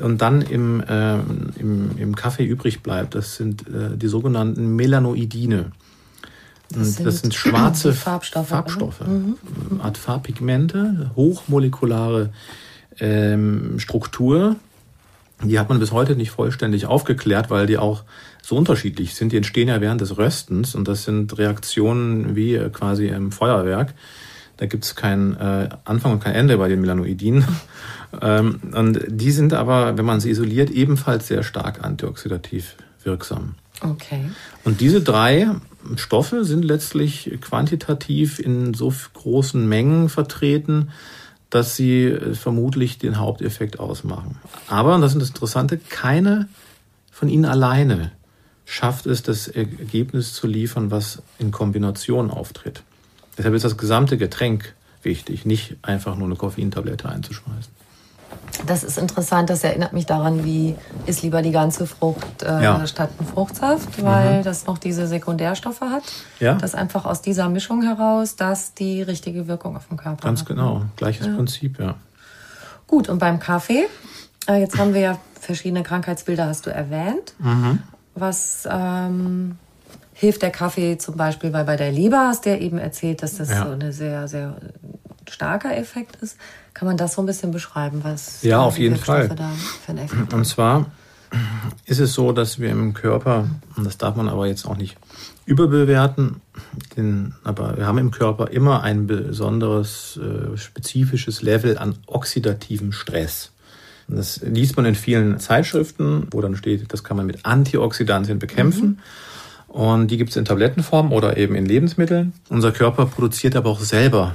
[0.00, 1.18] und dann im, äh,
[1.58, 5.72] im, im Kaffee übrig bleibt, das sind äh, die sogenannten Melanoidine.
[6.70, 9.36] Das sind, das sind schwarze Farbstoffe, Farbstoffe mhm.
[9.80, 12.30] Art Farbpigmente, hochmolekulare
[12.98, 14.56] ähm, Struktur.
[15.44, 18.04] Die hat man bis heute nicht vollständig aufgeklärt, weil die auch
[18.42, 19.32] so unterschiedlich sind.
[19.32, 23.94] Die entstehen ja während des Röstens und das sind Reaktionen wie äh, quasi im Feuerwerk.
[24.56, 27.44] Da gibt es keinen äh, Anfang und kein Ende bei den Melanoidinen.
[28.22, 33.54] ähm, und die sind aber, wenn man sie isoliert, ebenfalls sehr stark antioxidativ wirksam.
[33.80, 34.30] Okay.
[34.64, 35.48] Und diese drei
[35.96, 40.90] Stoffe sind letztlich quantitativ in so großen Mengen vertreten,
[41.50, 44.38] dass sie äh, vermutlich den Haupteffekt ausmachen.
[44.68, 46.48] Aber, und das ist das Interessante, keine
[47.10, 48.12] von ihnen alleine
[48.66, 52.82] schafft es, das Ergebnis zu liefern, was in Kombination auftritt.
[53.36, 57.72] Deshalb ist das gesamte Getränk wichtig, nicht einfach nur eine Koffeintablette einzuschmeißen.
[58.66, 62.86] Das ist interessant, das erinnert mich daran, wie ist lieber die ganze Frucht äh, ja.
[62.86, 64.44] statt ein Fruchtsaft, weil mhm.
[64.44, 66.02] das noch diese Sekundärstoffe hat.
[66.40, 66.54] Ja.
[66.54, 70.48] Das einfach aus dieser Mischung heraus, dass die richtige Wirkung auf den Körper Ganz hat.
[70.48, 71.34] Ganz genau, gleiches ja.
[71.34, 71.96] Prinzip, ja.
[72.86, 73.86] Gut, und beim Kaffee,
[74.48, 77.34] äh, jetzt haben wir ja verschiedene Krankheitsbilder, hast du erwähnt.
[77.38, 77.82] Mhm.
[78.14, 79.58] Was ähm,
[80.18, 83.36] hilft der Kaffee zum Beispiel, weil bei der Leber hast du ja eben erzählt, dass
[83.36, 83.66] das ja.
[83.66, 84.56] so ein sehr, sehr
[85.28, 86.38] starker Effekt ist.
[86.72, 89.28] Kann man das so ein bisschen beschreiben, was ja, auf jeden Fall.
[90.32, 90.86] Und zwar
[91.84, 94.96] ist es so, dass wir im Körper, und das darf man aber jetzt auch nicht
[95.44, 96.40] überbewerten,
[96.96, 103.52] denn, aber wir haben im Körper immer ein besonderes, äh, spezifisches Level an oxidativem Stress.
[104.08, 108.86] Das liest man in vielen Zeitschriften, wo dann steht, das kann man mit Antioxidantien bekämpfen.
[108.86, 108.98] Mhm.
[109.76, 112.32] Und die gibt es in Tablettenform oder eben in Lebensmitteln.
[112.48, 114.34] Unser Körper produziert aber auch selber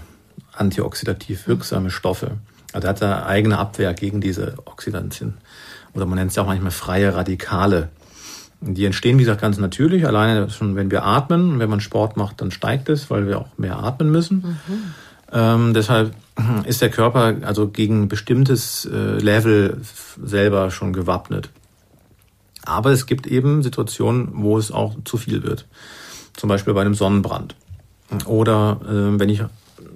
[0.53, 2.33] antioxidativ wirksame Stoffe.
[2.73, 5.33] Also er hat eine eigene Abwehr gegen diese Oxidantien.
[5.95, 7.89] Oder man nennt es auch manchmal freie Radikale.
[8.59, 10.05] Die entstehen, wie gesagt, ganz natürlich.
[10.05, 11.53] Alleine schon, wenn wir atmen.
[11.53, 14.59] Und wenn man Sport macht, dann steigt es, weil wir auch mehr atmen müssen.
[14.67, 14.93] Mhm.
[15.31, 16.13] Ähm, deshalb
[16.65, 19.81] ist der Körper also gegen bestimmtes äh, Level
[20.23, 21.49] selber schon gewappnet.
[22.65, 25.65] Aber es gibt eben Situationen, wo es auch zu viel wird.
[26.35, 27.55] Zum Beispiel bei einem Sonnenbrand.
[28.25, 29.43] Oder äh, wenn ich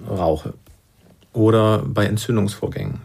[0.08, 0.54] rauche.
[1.32, 3.00] Oder bei Entzündungsvorgängen.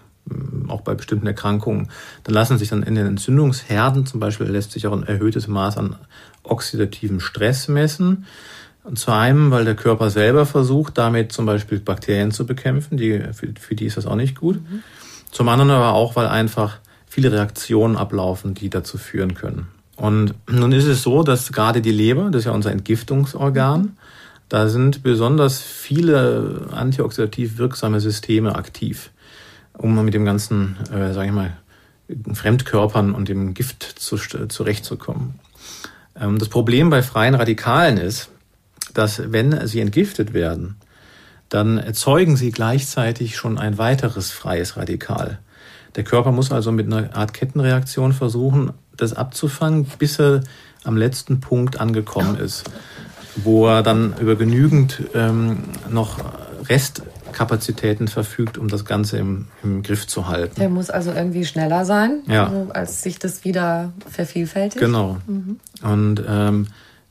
[0.67, 1.89] Auch bei bestimmten Erkrankungen.
[2.24, 5.78] Dann lassen sich dann in den Entzündungsherden zum Beispiel lässt sich auch ein erhöhtes Maß
[5.78, 5.95] an
[6.43, 8.26] oxidativem Stress messen.
[8.84, 13.19] Und zu einem, weil der Körper selber versucht, damit zum Beispiel Bakterien zu bekämpfen, die,
[13.34, 14.56] für, für die ist das auch nicht gut.
[14.56, 14.82] Mhm.
[15.32, 16.80] Zum anderen aber auch, weil einfach
[17.12, 19.67] viele Reaktionen ablaufen, die dazu führen können.
[19.97, 23.97] Und nun ist es so, dass gerade die Leber, das ist ja unser Entgiftungsorgan,
[24.47, 29.12] da sind besonders viele antioxidativ wirksame Systeme aktiv,
[29.78, 31.58] um mit dem ganzen, äh, sage ich mal,
[32.34, 35.36] Fremdkörpern und dem Gift zu, zurechtzukommen.
[36.17, 38.30] Ähm, das Problem bei freien Radikalen ist,
[38.93, 40.78] dass wenn sie entgiftet werden,
[41.50, 45.39] dann erzeugen sie gleichzeitig schon ein weiteres freies Radikal.
[45.95, 50.41] Der Körper muss also mit einer Art Kettenreaktion versuchen, das abzufangen, bis er
[50.84, 52.63] am letzten Punkt angekommen ist,
[53.36, 56.17] wo er dann über genügend ähm, noch
[56.67, 60.60] Restkapazitäten verfügt, um das Ganze im, im Griff zu halten.
[60.60, 62.47] Der muss also irgendwie schneller sein, ja.
[62.47, 64.80] also als sich das wieder vervielfältigt.
[64.80, 65.17] Genau.
[65.27, 65.60] Mhm.
[65.84, 66.67] Und ähm,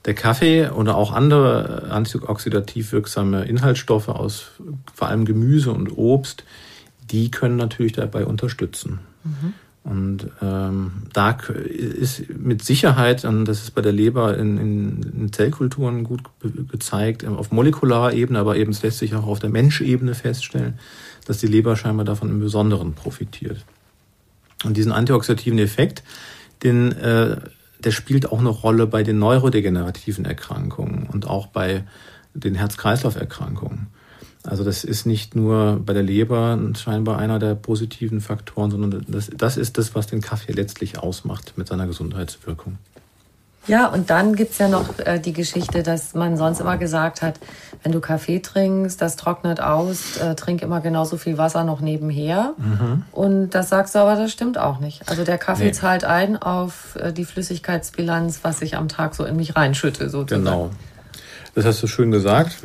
[0.06, 4.52] der Kaffee oder auch andere antioxidativ wirksame Inhaltsstoffe aus
[4.94, 6.44] vor allem Gemüse und Obst,
[7.10, 9.00] die können natürlich dabei unterstützen.
[9.24, 9.54] Mhm.
[9.82, 15.32] Und ähm, da ist mit Sicherheit, und das ist bei der Leber in, in, in
[15.32, 16.20] Zellkulturen gut
[16.70, 20.78] gezeigt, auf molekularer Ebene, aber eben es lässt sich auch auf der Menschebene feststellen,
[21.24, 23.64] dass die Leber scheinbar davon im Besonderen profitiert.
[24.64, 26.02] Und diesen antioxidativen Effekt,
[26.62, 27.38] den äh,
[27.84, 31.84] der spielt auch eine Rolle bei den neurodegenerativen Erkrankungen und auch bei
[32.34, 33.88] den Herz-Kreislauf-Erkrankungen.
[34.44, 39.30] Also das ist nicht nur bei der Leber scheinbar einer der positiven Faktoren, sondern das,
[39.36, 42.78] das ist das, was den Kaffee letztlich ausmacht mit seiner Gesundheitswirkung.
[43.66, 47.38] Ja, und dann gibt's ja noch äh, die Geschichte, dass man sonst immer gesagt hat,
[47.82, 52.54] wenn du Kaffee trinkst, das trocknet aus, äh, trink immer genauso viel Wasser noch nebenher.
[52.56, 53.04] Mhm.
[53.12, 55.08] Und das sagst du aber, das stimmt auch nicht.
[55.08, 55.72] Also der Kaffee nee.
[55.72, 60.44] zahlt ein auf äh, die Flüssigkeitsbilanz, was ich am Tag so in mich reinschütte, sozusagen.
[60.44, 60.70] Genau.
[61.54, 62.56] Das hast du schön gesagt.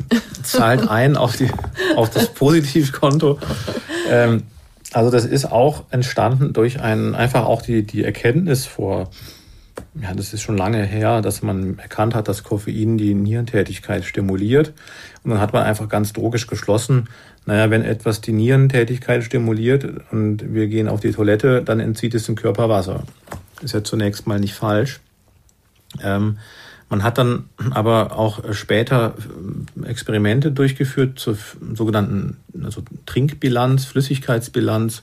[0.42, 1.50] Zahlt ein auf, die,
[1.96, 3.38] auf das Positivkonto.
[4.08, 4.44] Ähm,
[4.92, 9.10] also das ist auch entstanden durch ein, einfach auch die, die Erkenntnis vor
[10.00, 14.72] ja, das ist schon lange her, dass man erkannt hat, dass Koffein die Nierentätigkeit stimuliert.
[15.22, 17.08] Und dann hat man einfach ganz drogisch geschlossen,
[17.46, 22.26] naja, wenn etwas die Nierentätigkeit stimuliert und wir gehen auf die Toilette, dann entzieht es
[22.26, 23.04] dem Körper Wasser.
[23.62, 25.00] Ist ja zunächst mal nicht falsch.
[26.02, 26.38] Ähm,
[26.88, 29.14] man hat dann aber auch später
[29.84, 31.36] Experimente durchgeführt zur
[31.74, 35.02] sogenannten also Trinkbilanz, Flüssigkeitsbilanz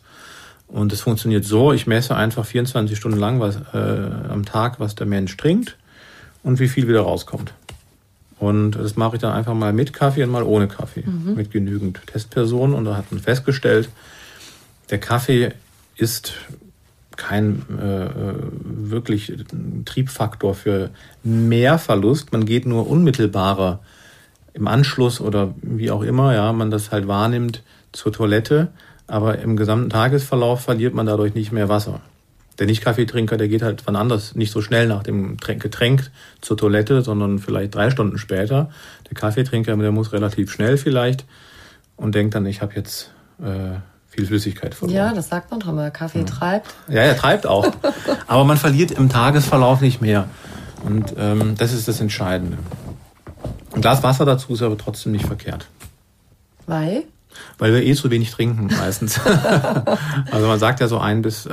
[0.67, 4.95] und es funktioniert so, ich messe einfach 24 Stunden lang was, äh, am Tag, was
[4.95, 5.77] der Mensch trinkt
[6.41, 7.53] und wie viel wieder rauskommt.
[8.39, 11.35] Und das mache ich dann einfach mal mit Kaffee und mal ohne Kaffee, mhm.
[11.35, 12.75] mit genügend Testpersonen.
[12.75, 13.89] Und da hat man festgestellt,
[14.89, 15.53] der Kaffee
[15.95, 16.33] ist
[17.17, 18.09] kein äh,
[18.63, 19.33] wirklich
[19.85, 20.89] Triebfaktor für
[21.23, 22.31] mehr Verlust.
[22.31, 23.79] Man geht nur unmittelbarer
[24.53, 28.69] im Anschluss oder wie auch immer, ja, man das halt wahrnimmt zur Toilette
[29.07, 32.01] aber im gesamten Tagesverlauf verliert man dadurch nicht mehr Wasser.
[32.59, 37.01] Der Nicht-Kaffeetrinker, der geht halt wann anders nicht so schnell nach dem Getränk zur Toilette,
[37.01, 38.69] sondern vielleicht drei Stunden später.
[39.09, 41.25] Der Kaffeetrinker, der muss relativ schnell vielleicht
[41.95, 43.79] und denkt dann, ich habe jetzt äh,
[44.13, 44.95] viel Flüssigkeit verloren.
[44.95, 45.89] Ja, das sagt man doch immer.
[45.89, 46.25] Kaffee ja.
[46.25, 46.73] treibt.
[46.87, 47.65] Ja, er treibt auch.
[48.27, 50.27] aber man verliert im Tagesverlauf nicht mehr.
[50.83, 52.57] Und ähm, das ist das Entscheidende.
[53.73, 55.67] Ein Glas Wasser dazu ist aber trotzdem nicht verkehrt.
[56.67, 57.03] Weil?
[57.57, 59.19] Weil wir eh zu wenig trinken meistens.
[60.31, 61.49] also man sagt ja so ein bis, äh,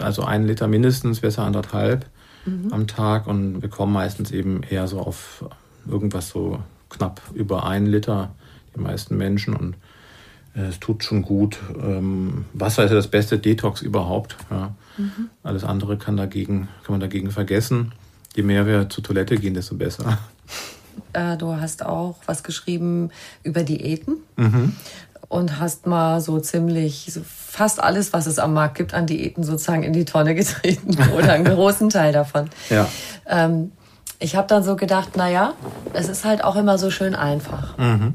[0.00, 2.06] also ein Liter mindestens, besser anderthalb
[2.44, 2.72] mhm.
[2.72, 5.44] am Tag und wir kommen meistens eben eher so auf
[5.88, 8.30] irgendwas so knapp über ein Liter,
[8.74, 9.76] die meisten Menschen und
[10.54, 11.58] es tut schon gut.
[11.80, 14.36] Ähm, Wasser ist ja das beste Detox überhaupt.
[14.50, 14.74] Ja.
[14.96, 15.30] Mhm.
[15.42, 17.92] Alles andere kann dagegen, kann man dagegen vergessen.
[18.34, 20.18] Je mehr wir zur Toilette gehen, desto besser.
[21.12, 23.10] Äh, du hast auch was geschrieben
[23.42, 24.16] über Diäten.
[24.36, 24.74] Mhm.
[25.28, 29.44] und hast mal so ziemlich so fast alles, was es am Markt gibt, an Diäten
[29.44, 32.50] sozusagen in die Tonne getreten oder einen großen Teil davon.
[32.68, 32.88] Ja.
[33.26, 33.72] Ähm,
[34.18, 35.54] ich habe dann so gedacht, na ja,
[35.94, 37.78] es ist halt auch immer so schön einfach.
[37.78, 38.14] Mhm.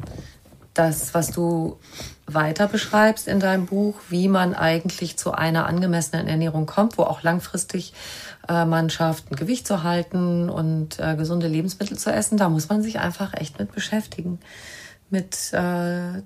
[0.73, 1.79] Das, was du
[2.27, 7.21] weiter beschreibst in deinem Buch, wie man eigentlich zu einer angemessenen Ernährung kommt, wo auch
[7.21, 7.93] langfristig
[8.47, 12.69] äh, man schafft, ein Gewicht zu halten und äh, gesunde Lebensmittel zu essen, da muss
[12.69, 14.39] man sich einfach echt mit beschäftigen.
[15.09, 16.21] Mit äh,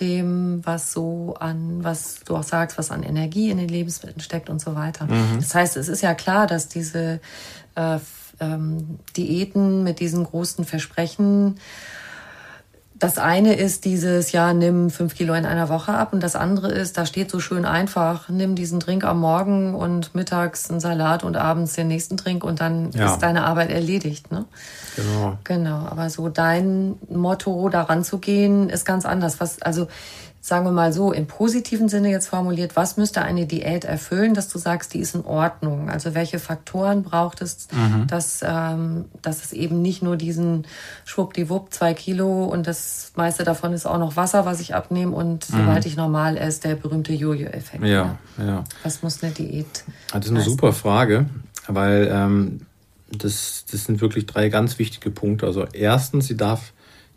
[0.00, 4.50] dem, was so an, was du auch sagst, was an Energie in den Lebensmitteln steckt
[4.50, 5.06] und so weiter.
[5.06, 5.38] Mhm.
[5.40, 7.20] Das heißt, es ist ja klar, dass diese
[7.74, 7.98] äh,
[8.40, 11.58] ähm, Diäten mit diesen großen Versprechen
[12.98, 16.70] das eine ist dieses, ja, nimm fünf Kilo in einer Woche ab und das andere
[16.72, 21.22] ist, da steht so schön einfach, nimm diesen Drink am Morgen und mittags einen Salat
[21.22, 23.12] und abends den nächsten Drink und dann Ja.
[23.12, 24.32] ist deine Arbeit erledigt.
[24.32, 24.46] Ne?
[24.96, 25.38] Genau.
[25.44, 29.40] Genau, aber so dein Motto daran zu gehen, ist ganz anders.
[29.40, 29.86] Was, also
[30.48, 34.48] sagen wir mal so, im positiven Sinne jetzt formuliert, was müsste eine Diät erfüllen, dass
[34.48, 35.90] du sagst, die ist in Ordnung?
[35.90, 37.68] Also welche Faktoren braucht es,
[38.06, 40.66] dass, ähm, dass es eben nicht nur diesen
[41.04, 45.44] Schwuppdiwupp, zwei Kilo und das meiste davon ist auch noch Wasser, was ich abnehme und
[45.44, 47.84] sobald ich normal esse, der berühmte Jojo-Effekt.
[47.84, 48.64] Ja, ja.
[48.82, 49.84] Was muss eine Diät?
[50.12, 50.50] Das ist eine leisten?
[50.50, 51.26] super Frage,
[51.66, 52.60] weil ähm,
[53.10, 55.46] das, das sind wirklich drei ganz wichtige Punkte.
[55.46, 56.72] Also erstens, sie darf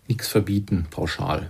[0.07, 1.49] nichts verbieten, pauschal.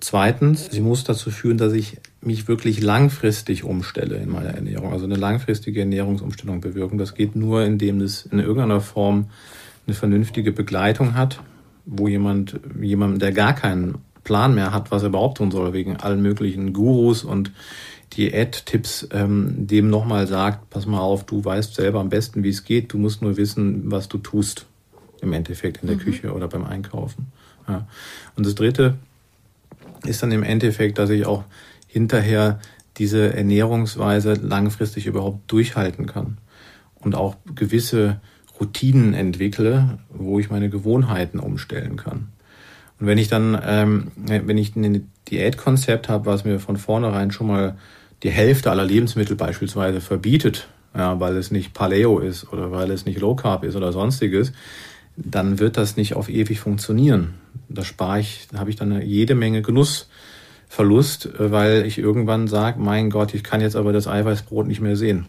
[0.00, 4.92] Zweitens, sie muss dazu führen, dass ich mich wirklich langfristig umstelle in meiner Ernährung.
[4.92, 6.98] Also eine langfristige Ernährungsumstellung bewirken.
[6.98, 9.26] Das geht nur, indem es in irgendeiner Form
[9.86, 11.40] eine vernünftige Begleitung hat,
[11.84, 15.96] wo jemand, jemand, der gar keinen Plan mehr hat, was er überhaupt tun soll, wegen
[15.96, 17.50] allen möglichen Gurus und
[18.16, 22.64] Diät-Tipps, ähm, dem nochmal sagt, pass mal auf, du weißt selber am besten, wie es
[22.64, 24.66] geht, du musst nur wissen, was du tust,
[25.20, 27.26] im Endeffekt in der Küche oder beim Einkaufen.
[27.66, 27.86] Ja.
[28.36, 28.96] Und das Dritte
[30.04, 31.44] ist dann im Endeffekt, dass ich auch
[31.86, 32.60] hinterher
[32.96, 36.38] diese Ernährungsweise langfristig überhaupt durchhalten kann
[36.96, 38.20] und auch gewisse
[38.60, 42.28] Routinen entwickle, wo ich meine Gewohnheiten umstellen kann.
[42.98, 47.46] Und wenn ich dann, ähm, wenn ich ein Diätkonzept habe, was mir von vornherein schon
[47.46, 47.76] mal
[48.24, 53.04] die Hälfte aller Lebensmittel beispielsweise verbietet, ja, weil es nicht Paleo ist oder weil es
[53.04, 54.52] nicht Low Carb ist oder sonstiges,
[55.24, 57.34] dann wird das nicht auf ewig funktionieren.
[57.68, 62.80] Da spare ich, da habe ich dann jede Menge Genussverlust, äh, weil ich irgendwann sage,
[62.80, 65.26] mein Gott, ich kann jetzt aber das Eiweißbrot nicht mehr sehen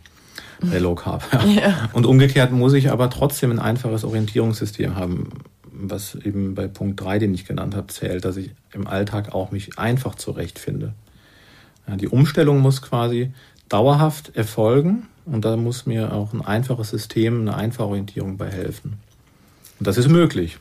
[0.61, 1.25] bei Low Carb.
[1.55, 1.89] Ja.
[1.93, 5.29] Und umgekehrt muss ich aber trotzdem ein einfaches Orientierungssystem haben,
[5.63, 9.51] was eben bei Punkt 3, den ich genannt habe, zählt, dass ich im Alltag auch
[9.51, 10.93] mich einfach zurechtfinde.
[11.87, 13.31] Ja, die Umstellung muss quasi
[13.69, 18.99] dauerhaft erfolgen und da muss mir auch ein einfaches System, eine einfache Orientierung bei helfen.
[19.79, 20.59] Und das ist möglich.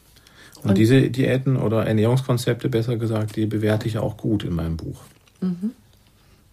[0.63, 4.77] Und, Und- diese Diäten oder Ernährungskonzepte, besser gesagt, die bewerte ich auch gut in meinem
[4.77, 5.01] Buch.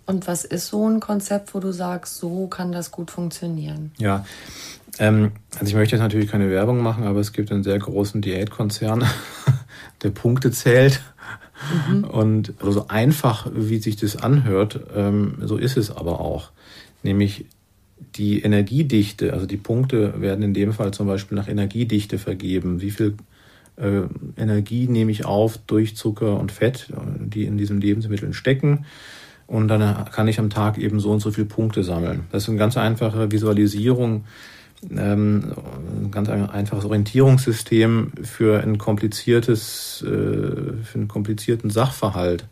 [0.08, 3.92] Und was ist so ein Konzept, wo du sagst, so kann das gut funktionieren?
[3.98, 4.26] Ja,
[5.00, 8.22] ähm, also ich möchte jetzt natürlich keine Werbung machen, aber es gibt einen sehr großen
[8.22, 9.04] Diätkonzern,
[10.04, 11.02] der Punkte zählt.
[12.12, 16.52] Und also so einfach, wie sich das anhört, ähm, so ist es aber auch.
[17.02, 17.46] Nämlich
[18.16, 22.82] die Energiedichte, also die Punkte werden in dem Fall zum Beispiel nach Energiedichte vergeben.
[22.82, 23.16] Wie viel
[23.78, 24.02] äh,
[24.38, 28.86] Energie nehme ich auf durch Zucker und Fett, äh, die in diesen Lebensmitteln stecken.
[29.48, 32.22] Und dann kann ich am Tag eben so und so viele Punkte sammeln.
[32.32, 34.26] Das ist eine ganz einfache Visualisierung,
[34.90, 35.54] ähm,
[36.04, 42.48] ein ganz ein- einfaches Orientierungssystem für ein kompliziertes, äh, für einen komplizierten Sachverhalt.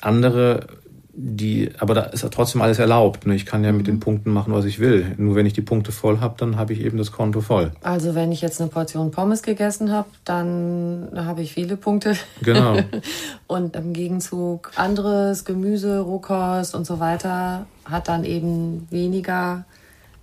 [0.00, 0.66] Andere,
[1.12, 3.26] die, aber da ist ja trotzdem alles erlaubt.
[3.26, 3.34] Ne?
[3.34, 5.14] Ich kann ja mit den Punkten machen, was ich will.
[5.16, 7.72] Nur wenn ich die Punkte voll habe, dann habe ich eben das Konto voll.
[7.82, 12.16] Also wenn ich jetzt eine Portion Pommes gegessen habe, dann habe ich viele Punkte.
[12.42, 12.78] Genau.
[13.46, 19.64] und im Gegenzug anderes Gemüse, Rohkost und so weiter hat dann eben weniger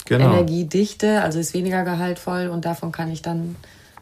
[0.08, 0.32] Genau.
[0.32, 3.58] Energiedichte, also ist weniger gehaltvoll und davon kann ich dann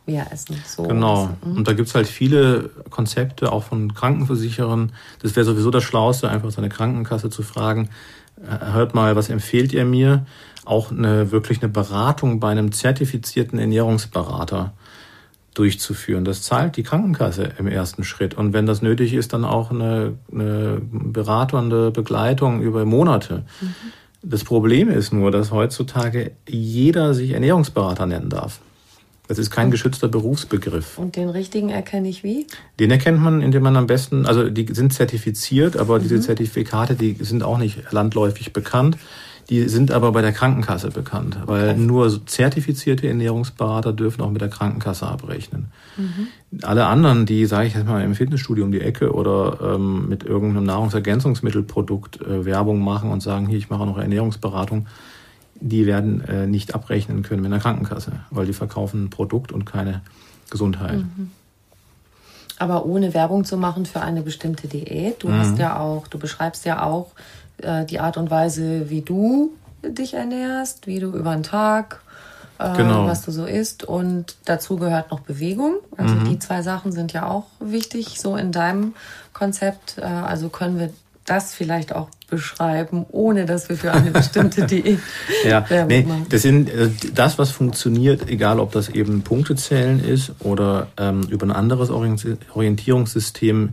[0.05, 0.55] mehr essen.
[0.67, 1.29] So Genau.
[1.41, 4.91] Das- Und da gibt's halt viele Konzepte, auch von Krankenversicherern.
[5.21, 7.89] Das wäre sowieso das Schlauste, einfach seine Krankenkasse zu fragen,
[8.41, 10.25] äh, hört mal, was empfiehlt ihr mir?
[10.65, 14.73] Auch eine wirklich eine Beratung bei einem zertifizierten Ernährungsberater
[15.53, 16.25] durchzuführen.
[16.25, 18.33] Das zahlt die Krankenkasse im ersten Schritt.
[18.33, 23.45] Und wenn das nötig ist, dann auch eine, eine beratende Begleitung über Monate.
[24.21, 28.59] Das Problem ist nur, dass heutzutage jeder sich Ernährungsberater nennen darf.
[29.27, 30.97] Das ist kein geschützter Berufsbegriff.
[30.97, 32.47] Und den richtigen erkenne ich wie?
[32.79, 37.15] Den erkennt man, indem man am besten, also die sind zertifiziert, aber diese Zertifikate, die
[37.19, 38.97] sind auch nicht landläufig bekannt.
[39.49, 41.79] Die sind aber bei der Krankenkasse bekannt, weil okay.
[41.79, 45.67] nur zertifizierte Ernährungsberater dürfen auch mit der Krankenkasse abrechnen.
[45.97, 46.63] Mhm.
[46.63, 50.23] Alle anderen, die, sage ich jetzt mal, im Fitnessstudio um die Ecke oder ähm, mit
[50.23, 54.87] irgendeinem Nahrungsergänzungsmittelprodukt äh, Werbung machen und sagen, hier, ich mache noch Ernährungsberatung,
[55.55, 59.65] die werden äh, nicht abrechnen können mit einer Krankenkasse, weil die verkaufen ein Produkt und
[59.65, 60.01] keine
[60.49, 60.99] Gesundheit.
[60.99, 61.31] Mhm.
[62.57, 65.23] Aber ohne Werbung zu machen für eine bestimmte Diät.
[65.23, 65.39] Du mhm.
[65.39, 67.11] hast ja auch, du beschreibst ja auch
[67.57, 69.51] äh, die Art und Weise, wie du
[69.83, 72.01] dich ernährst, wie du über den Tag,
[72.59, 73.05] äh, genau.
[73.07, 73.83] was du so isst.
[73.83, 75.75] Und dazu gehört noch Bewegung.
[75.97, 76.25] Also mhm.
[76.25, 78.93] die zwei Sachen sind ja auch wichtig, so in deinem
[79.33, 79.97] Konzept.
[79.97, 80.91] Äh, also können wir
[81.25, 84.99] das vielleicht auch beschreiben, ohne dass wir für eine bestimmte Diät
[85.47, 86.25] ja, nee, machen.
[86.29, 91.45] Das sind äh, das, was funktioniert, egal ob das eben Punktezählen ist oder ähm, über
[91.45, 93.69] ein anderes Orientierungssystem,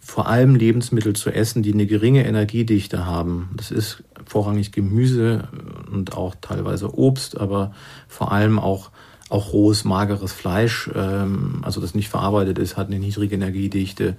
[0.00, 3.50] vor allem Lebensmittel zu essen, die eine geringe Energiedichte haben.
[3.56, 5.48] Das ist vorrangig Gemüse
[5.92, 7.72] und auch teilweise Obst, aber
[8.08, 8.90] vor allem auch
[9.30, 14.16] auch rohes, mageres Fleisch, ähm, also das nicht verarbeitet ist, hat eine niedrige Energiedichte.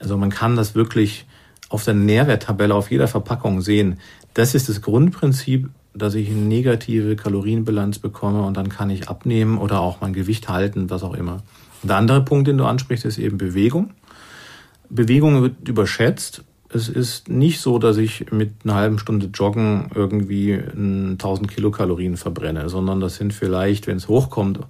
[0.00, 1.26] Also man kann das wirklich
[1.68, 3.98] auf der Nährwerttabelle auf jeder Verpackung sehen.
[4.34, 9.58] Das ist das Grundprinzip, dass ich eine negative Kalorienbilanz bekomme und dann kann ich abnehmen
[9.58, 11.42] oder auch mein Gewicht halten, was auch immer.
[11.82, 13.90] Der andere Punkt, den du ansprichst, ist eben Bewegung.
[14.88, 16.44] Bewegung wird überschätzt.
[16.70, 22.68] Es ist nicht so, dass ich mit einer halben Stunde Joggen irgendwie 1000 Kilokalorien verbrenne,
[22.68, 24.60] sondern das sind vielleicht, wenn es hochkommt,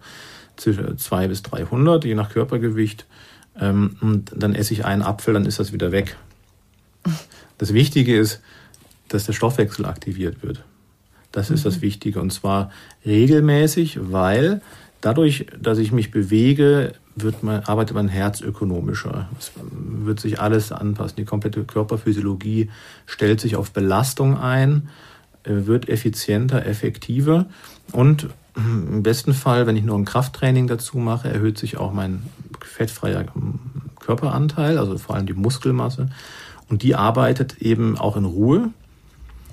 [0.56, 3.06] zwischen 200 bis 300, je nach Körpergewicht.
[3.60, 6.16] Ähm, und dann esse ich einen Apfel, dann ist das wieder weg.
[7.58, 8.40] Das Wichtige ist,
[9.08, 10.62] dass der Stoffwechsel aktiviert wird.
[11.32, 11.64] Das ist mhm.
[11.64, 12.20] das Wichtige.
[12.20, 12.70] Und zwar
[13.04, 14.60] regelmäßig, weil
[15.00, 19.28] dadurch, dass ich mich bewege, wird man, arbeitet mein Herz ökonomischer.
[19.38, 21.16] Es wird sich alles anpassen.
[21.16, 22.70] Die komplette Körperphysiologie
[23.06, 24.88] stellt sich auf Belastung ein,
[25.44, 27.46] äh, wird effizienter, effektiver
[27.92, 28.28] und
[28.58, 32.24] im besten Fall, wenn ich nur ein Krafttraining dazu mache, erhöht sich auch mein
[32.60, 33.24] fettfreier
[34.00, 36.08] Körperanteil, also vor allem die Muskelmasse.
[36.68, 38.70] Und die arbeitet eben auch in Ruhe.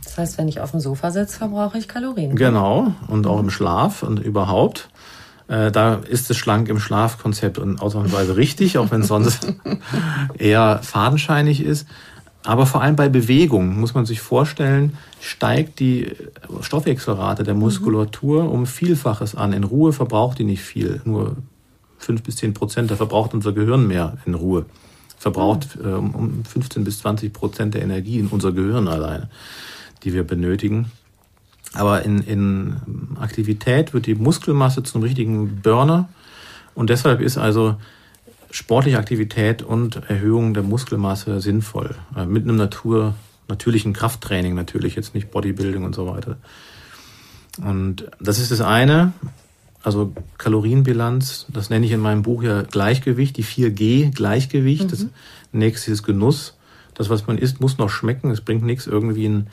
[0.04, 2.36] Das heißt, wenn ich auf dem Sofa sitze, verbrauche ich Kalorien.
[2.36, 4.90] Genau, und auch im Schlaf und überhaupt.
[5.48, 9.54] Äh, da ist das Schlank im Schlafkonzept und ausnahmsweise richtig, auch wenn es sonst
[10.38, 11.88] eher fadenscheinig ist.
[12.44, 16.12] Aber vor allem bei Bewegung muss man sich vorstellen, steigt die
[16.62, 19.52] Stoffwechselrate der Muskulatur um Vielfaches an.
[19.52, 21.38] In Ruhe verbraucht die nicht viel, nur
[21.98, 22.92] fünf bis zehn Prozent.
[22.92, 24.66] Da verbraucht unser Gehirn mehr in Ruhe
[25.18, 29.30] verbraucht äh, um 15 bis 20 Prozent der Energie in unser Gehirn alleine,
[30.04, 30.92] die wir benötigen.
[31.74, 32.76] Aber in, in
[33.20, 36.08] Aktivität wird die Muskelmasse zum richtigen Burner
[36.74, 37.76] und deshalb ist also
[38.52, 41.96] sportliche Aktivität und Erhöhung der Muskelmasse sinnvoll.
[42.16, 43.16] Äh, mit einem Natur,
[43.48, 46.38] natürlichen Krafttraining natürlich, jetzt nicht Bodybuilding und so weiter.
[47.58, 49.14] Und das ist das eine.
[49.86, 54.86] Also Kalorienbilanz, das nenne ich in meinem Buch ja Gleichgewicht, die 4G Gleichgewicht.
[54.86, 54.90] Mhm.
[54.90, 55.06] Das
[55.52, 56.56] nächste ist Genuss.
[56.96, 58.32] Das, was man isst, muss noch schmecken.
[58.32, 59.48] Es bringt nichts, irgendwie ein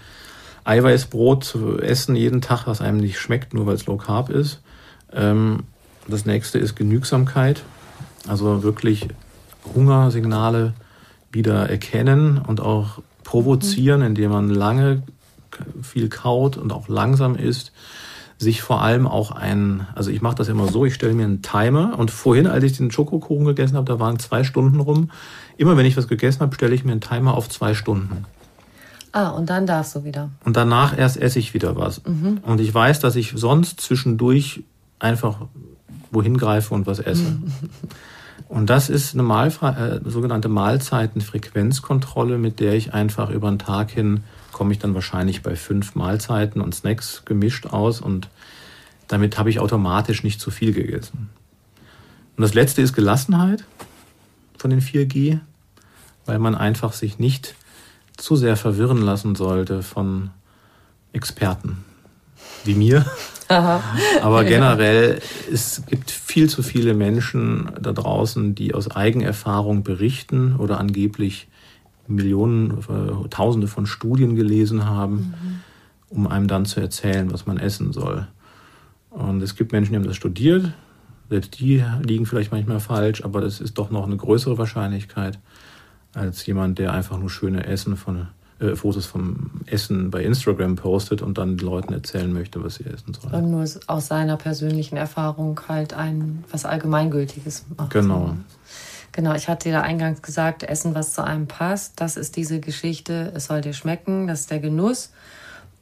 [0.64, 4.62] Eiweißbrot zu essen jeden Tag, was einem nicht schmeckt, nur weil es Low Carb ist.
[5.12, 5.64] Ähm,
[6.08, 7.62] das nächste ist Genügsamkeit.
[8.26, 9.08] Also wirklich
[9.74, 10.72] Hungersignale
[11.30, 14.06] wieder erkennen und auch provozieren, mhm.
[14.06, 15.02] indem man lange
[15.82, 17.70] viel kaut und auch langsam isst
[18.42, 21.42] sich vor allem auch ein, also ich mache das immer so, ich stelle mir einen
[21.42, 25.10] Timer und vorhin, als ich den Schokokuchen gegessen habe, da waren zwei Stunden rum.
[25.56, 28.24] Immer wenn ich was gegessen habe, stelle ich mir einen Timer auf zwei Stunden.
[29.12, 30.30] Ah, und dann darfst du wieder.
[30.44, 32.02] Und danach erst esse ich wieder was.
[32.04, 32.38] Mhm.
[32.42, 34.64] Und ich weiß, dass ich sonst zwischendurch
[34.98, 35.46] einfach
[36.10, 37.22] wohin greife und was esse.
[37.22, 37.52] Mhm.
[38.48, 43.90] Und das ist eine Mahlfre äh, sogenannte Mahlzeitenfrequenzkontrolle, mit der ich einfach über den Tag
[43.90, 48.28] hin komme ich dann wahrscheinlich bei fünf Mahlzeiten und Snacks gemischt aus und
[49.08, 51.30] damit habe ich automatisch nicht zu viel gegessen.
[52.36, 53.64] Und das letzte ist Gelassenheit
[54.56, 55.40] von den 4G,
[56.24, 57.54] weil man einfach sich nicht
[58.16, 60.30] zu sehr verwirren lassen sollte von
[61.12, 61.84] Experten
[62.64, 63.04] wie mir.
[63.48, 63.82] Aha.
[64.22, 65.52] Aber generell, ja.
[65.52, 71.48] es gibt viel zu viele Menschen da draußen, die aus Eigenerfahrung berichten oder angeblich
[72.14, 75.60] Millionen, äh, Tausende von Studien gelesen haben, mhm.
[76.10, 78.26] um einem dann zu erzählen, was man essen soll.
[79.10, 80.72] Und es gibt Menschen, die haben das studiert.
[81.28, 85.38] Selbst die liegen vielleicht manchmal falsch, aber das ist doch noch eine größere Wahrscheinlichkeit
[86.14, 88.28] als jemand, der einfach nur schöne Essen von
[88.62, 92.84] äh, Fotos vom Essen bei Instagram postet und dann den Leuten erzählen möchte, was sie
[92.84, 93.34] essen sollen.
[93.34, 97.90] Und nur aus seiner persönlichen Erfahrung halt ein was Allgemeingültiges macht.
[97.90, 98.36] Genau.
[99.12, 103.32] Genau, ich hatte ja eingangs gesagt, Essen, was zu einem passt, das ist diese Geschichte,
[103.34, 105.10] es soll dir schmecken, das ist der Genuss.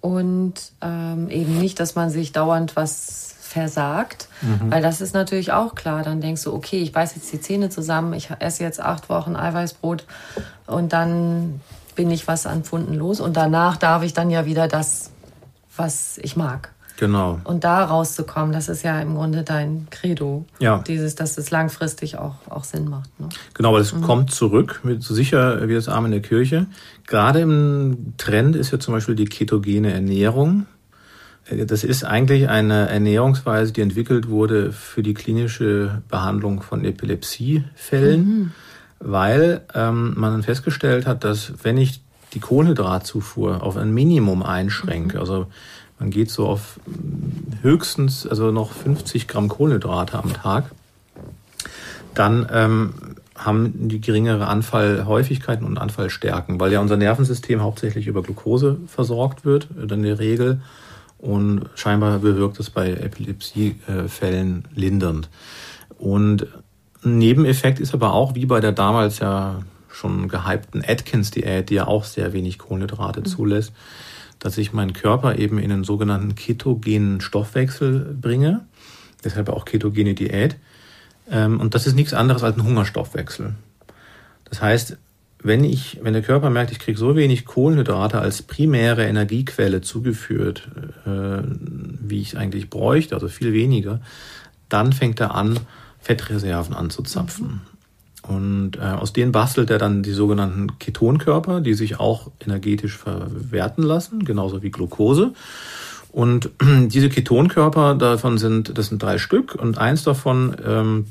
[0.01, 4.71] und ähm, eben nicht, dass man sich dauernd was versagt, mhm.
[4.71, 6.03] weil das ist natürlich auch klar.
[6.03, 9.37] Dann denkst du, okay, ich beiß jetzt die Zähne zusammen, ich esse jetzt acht Wochen
[9.37, 10.07] Eiweißbrot
[10.67, 11.61] und dann
[11.97, 15.11] bin ich was an Pfunden los und danach darf ich dann ja wieder das,
[15.77, 16.73] was ich mag.
[16.97, 17.41] Genau.
[17.45, 20.45] Und da rauszukommen, das ist ja im Grunde dein Credo.
[20.59, 20.79] Ja.
[20.87, 23.19] Dieses, dass es langfristig auch, auch Sinn macht.
[23.19, 23.29] Ne?
[23.55, 24.03] Genau, weil es mhm.
[24.03, 26.67] kommt zurück, so sicher wie das Arm in der Kirche.
[27.07, 30.67] Gerade im Trend ist ja zum Beispiel die ketogene Ernährung.
[31.67, 38.53] Das ist eigentlich eine Ernährungsweise, die entwickelt wurde für die klinische Behandlung von Epilepsiefällen, mhm.
[39.01, 42.03] weil ähm, man festgestellt hat, dass wenn ich
[42.35, 45.21] die Kohlenhydratzufuhr auf ein Minimum einschränke, mhm.
[45.21, 45.47] also
[46.01, 46.81] man geht so auf
[47.63, 50.73] höchstens, also noch 50 Gramm Kohlenhydrate am Tag,
[52.15, 52.95] dann ähm,
[53.37, 59.69] haben die geringere Anfallhäufigkeiten und Anfallstärken, weil ja unser Nervensystem hauptsächlich über Glucose versorgt wird,
[59.79, 60.61] in der Regel.
[61.19, 65.29] Und scheinbar bewirkt es bei Epilepsiefällen lindernd.
[65.99, 66.47] Und
[67.05, 71.87] ein Nebeneffekt ist aber auch, wie bei der damals ja schon gehypten Atkins-Diät, die ja
[71.87, 73.27] auch sehr wenig Kohlenhydrate mhm.
[74.41, 78.67] Dass ich meinen Körper eben in einen sogenannten ketogenen Stoffwechsel bringe.
[79.23, 80.57] Deshalb auch ketogene Diät.
[81.31, 83.55] Ähm, und das ist nichts anderes als ein Hungerstoffwechsel.
[84.47, 84.97] Das heißt,
[85.43, 90.69] wenn ich, wenn der Körper merkt, ich kriege so wenig Kohlenhydrate als primäre Energiequelle zugeführt,
[91.07, 91.43] äh,
[92.01, 94.01] wie ich eigentlich bräuchte, also viel weniger,
[94.69, 95.59] dann fängt er an,
[96.01, 97.61] Fettreserven anzuzapfen.
[98.31, 103.83] Und äh, aus denen bastelt er dann die sogenannten Ketonkörper, die sich auch energetisch verwerten
[103.83, 105.33] lassen, genauso wie Glucose.
[106.13, 111.07] Und diese Ketonkörper, davon sind, das sind drei Stück und eins davon ähm,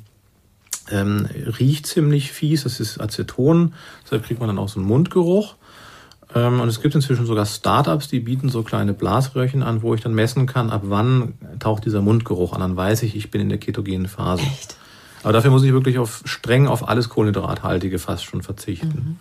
[0.90, 1.28] ähm,
[1.60, 3.74] riecht ziemlich fies, das ist Aceton,
[4.06, 5.56] deshalb kriegt man dann auch so einen Mundgeruch.
[6.34, 10.00] Ähm, und es gibt inzwischen sogar Startups, die bieten so kleine Blasröhrchen an, wo ich
[10.00, 12.62] dann messen kann, ab wann taucht dieser Mundgeruch an.
[12.62, 14.44] Dann weiß ich, ich bin in der ketogenen Phase.
[14.44, 14.78] Echt?
[15.24, 19.18] Aber dafür muss ich wirklich auf streng auf alles Kohlenhydrathaltige fast schon verzichten.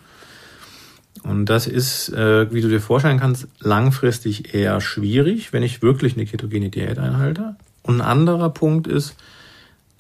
[1.25, 1.31] Mhm.
[1.31, 6.15] Und das ist, äh, wie du dir vorstellen kannst, langfristig eher schwierig, wenn ich wirklich
[6.15, 7.57] eine ketogene Diät einhalte.
[7.83, 9.17] Und ein anderer Punkt ist,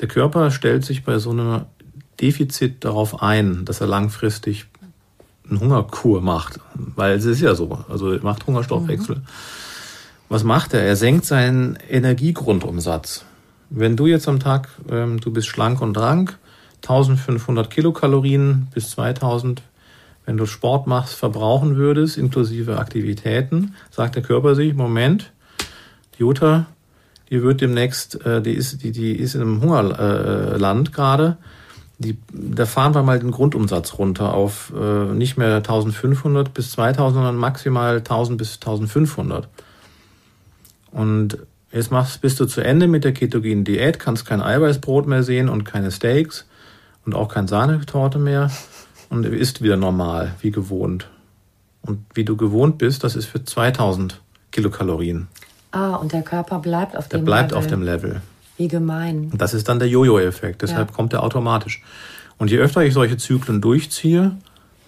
[0.00, 1.62] der Körper stellt sich bei so einem
[2.20, 4.66] Defizit darauf ein, dass er langfristig
[5.48, 9.16] eine Hungerkur macht, weil es ist ja so, also er macht Hungerstoffwechsel.
[9.16, 9.22] Mhm.
[10.28, 10.82] Was macht er?
[10.82, 13.24] Er senkt seinen Energiegrundumsatz.
[13.70, 16.38] Wenn du jetzt am Tag, ähm, du bist schlank und rank,
[16.82, 19.62] 1500 Kilokalorien bis 2000,
[20.24, 25.32] wenn du Sport machst, verbrauchen würdest, inklusive Aktivitäten, sagt der Körper sich, Moment,
[26.16, 26.66] die Jutta,
[27.30, 31.36] die wird demnächst, äh, die ist, die, die ist in einem Hungerland äh, gerade,
[31.98, 37.14] die, da fahren wir mal den Grundumsatz runter auf äh, nicht mehr 1500 bis 2000,
[37.14, 39.48] sondern maximal 1000 bis 1500.
[40.92, 41.38] Und
[41.70, 45.48] Jetzt machst, bist du zu Ende mit der ketogenen Diät, kannst kein Eiweißbrot mehr sehen
[45.48, 46.46] und keine Steaks
[47.04, 48.50] und auch keine Sahnetorte mehr
[49.10, 51.08] und isst wieder normal, wie gewohnt.
[51.82, 55.28] Und wie du gewohnt bist, das ist für 2000 Kilokalorien.
[55.70, 57.24] Ah, und der Körper bleibt auf dem Level.
[57.24, 58.22] Der bleibt auf dem Level.
[58.56, 59.28] Wie gemein.
[59.30, 60.94] Und das ist dann der Jojo-Effekt, deshalb ja.
[60.94, 61.82] kommt er automatisch.
[62.38, 64.36] Und je öfter ich solche Zyklen durchziehe,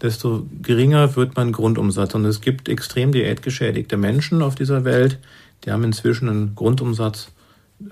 [0.02, 2.14] desto geringer wird mein Grundumsatz.
[2.14, 5.18] Und es gibt extrem diätgeschädigte Menschen auf dieser Welt,
[5.64, 7.32] die haben inzwischen einen Grundumsatz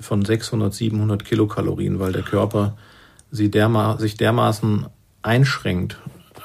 [0.00, 2.76] von 600, 700 Kilokalorien, weil der Körper
[3.30, 4.86] sie derma sich dermaßen
[5.22, 5.98] einschränkt.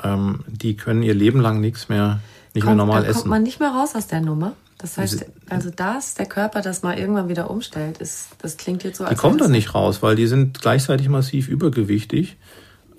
[0.03, 2.19] Ähm, die können ihr Leben lang nichts mehr,
[2.53, 3.19] nicht kommt, mehr normal da essen.
[3.21, 4.53] kommt man nicht mehr raus aus der Nummer.
[4.78, 8.97] Das heißt, also das, der Körper das mal irgendwann wieder umstellt, ist, das klingt jetzt
[8.97, 12.36] so, Die kommen dann nicht raus, weil die sind gleichzeitig massiv übergewichtig.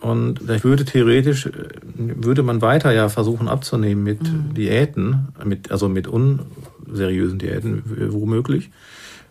[0.00, 1.48] Und da würde theoretisch,
[1.94, 4.54] würde man weiter ja versuchen abzunehmen mit mhm.
[4.54, 6.40] Diäten, mit, also mit un,
[6.90, 7.82] seriösen Diäten
[8.12, 8.70] womöglich,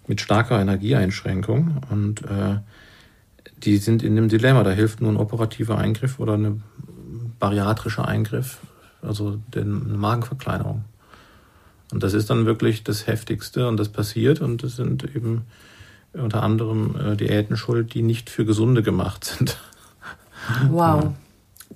[0.07, 1.81] mit starker Energieeinschränkung.
[1.89, 2.59] Und äh,
[3.63, 4.63] die sind in dem Dilemma.
[4.63, 6.63] Da hilft nur ein operativer Eingriff oder ein
[7.39, 8.59] bariatrischer Eingriff,
[9.01, 10.85] also eine Magenverkleinerung.
[11.91, 15.43] Und das ist dann wirklich das Heftigste und das passiert und das sind eben
[16.13, 19.59] unter anderem äh, Diäten schuld, die nicht für Gesunde gemacht sind.
[20.69, 21.13] Wow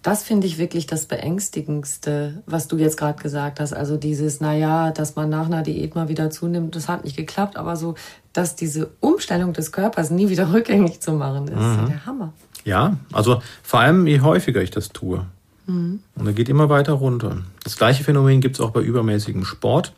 [0.01, 3.73] das finde ich wirklich das Beängstigendste, was du jetzt gerade gesagt hast.
[3.73, 7.57] Also dieses, naja, dass man nach einer Diät mal wieder zunimmt, das hat nicht geklappt,
[7.57, 7.95] aber so,
[8.33, 11.87] dass diese Umstellung des Körpers nie wieder rückgängig zu machen, ist mhm.
[11.87, 12.33] der Hammer.
[12.65, 15.25] Ja, also vor allem je häufiger ich das tue.
[15.67, 15.99] Mhm.
[16.15, 17.43] Und er geht immer weiter runter.
[17.63, 19.93] Das gleiche Phänomen gibt es auch bei übermäßigem Sport.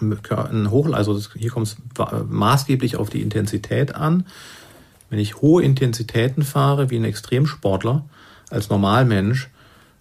[0.00, 1.76] Ein Hoch, also hier kommt es
[2.28, 4.26] maßgeblich auf die Intensität an.
[5.08, 8.04] Wenn ich hohe Intensitäten fahre, wie ein Extremsportler,
[8.50, 9.48] als Normalmensch,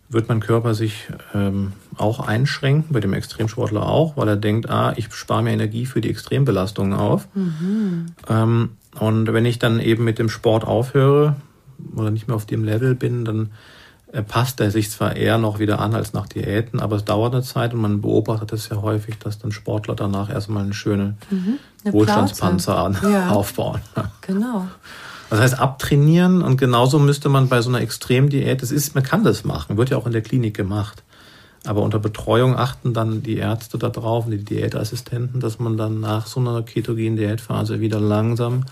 [0.09, 4.93] wird mein Körper sich ähm, auch einschränken, bei dem Extremsportler auch, weil er denkt, ah,
[4.95, 7.27] ich spare mir Energie für die Extrembelastungen auf.
[7.33, 8.07] Mhm.
[8.29, 8.69] Ähm,
[8.99, 11.35] und wenn ich dann eben mit dem Sport aufhöre
[11.95, 13.51] oder nicht mehr auf dem Level bin, dann
[14.11, 17.33] äh, passt er sich zwar eher noch wieder an als nach Diäten, aber es dauert
[17.33, 21.15] eine Zeit und man beobachtet es ja häufig, dass dann Sportler danach erstmal eine schöne
[21.29, 23.29] mhm, eine Wohlstandspanzer an, ja.
[23.31, 23.81] aufbauen.
[24.21, 24.67] Genau.
[25.29, 29.23] Das heißt, abtrainieren und genauso müsste man bei so einer Extremdiät, das ist, man kann
[29.23, 31.03] das machen, wird ja auch in der Klinik gemacht.
[31.65, 36.27] Aber unter Betreuung achten dann die Ärzte da drauf die Diätassistenten, dass man dann nach
[36.27, 38.65] so einer ketogenen Diätphase wieder langsam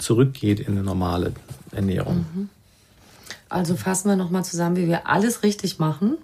[0.00, 1.32] zurückgeht in eine normale
[1.70, 2.26] Ernährung.
[2.34, 2.48] Mhm.
[3.48, 6.18] Also fassen wir nochmal zusammen, wie wir alles richtig machen.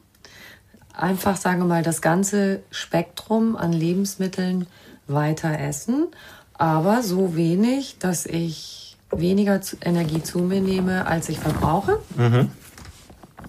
[0.93, 4.67] Einfach, sagen wir mal, das ganze Spektrum an Lebensmitteln
[5.07, 6.09] weiter essen,
[6.55, 11.99] aber so wenig, dass ich weniger Energie zu mir nehme, als ich verbrauche.
[12.17, 12.51] Mhm.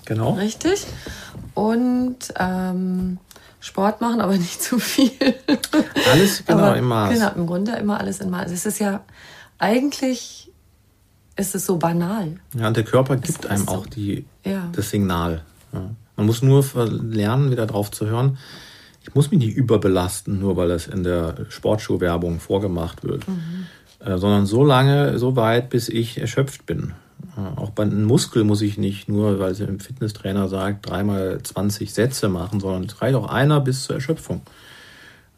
[0.06, 0.34] Genau.
[0.34, 0.86] Richtig.
[1.54, 3.20] Und ähm,
[3.60, 5.12] Sport machen, aber nicht zu viel.
[6.12, 7.14] Alles genau aber, im Maß.
[7.14, 8.52] Genau, im Grunde immer alles im Maß.
[8.52, 9.02] Es ist ja
[9.58, 10.52] eigentlich
[11.36, 12.36] ist es so banal.
[12.58, 13.72] Ja, und der Körper gibt einem so.
[13.72, 14.70] auch die, ja.
[14.74, 15.44] das Signal.
[15.74, 15.90] Ja.
[16.18, 18.38] Man muss nur lernen, wieder drauf zu hören.
[19.04, 23.66] Ich muss mich nicht überbelasten, nur weil das in der Sportschuhwerbung vorgemacht wird, mhm.
[24.06, 26.94] Äh, sondern so lange, so weit, bis ich erschöpft bin.
[27.38, 31.40] Äh, auch bei einem Muskel muss ich nicht nur, weil sie im Fitnesstrainer sagt, dreimal
[31.42, 34.42] 20 Sätze machen, sondern es reicht auch einer bis zur Erschöpfung.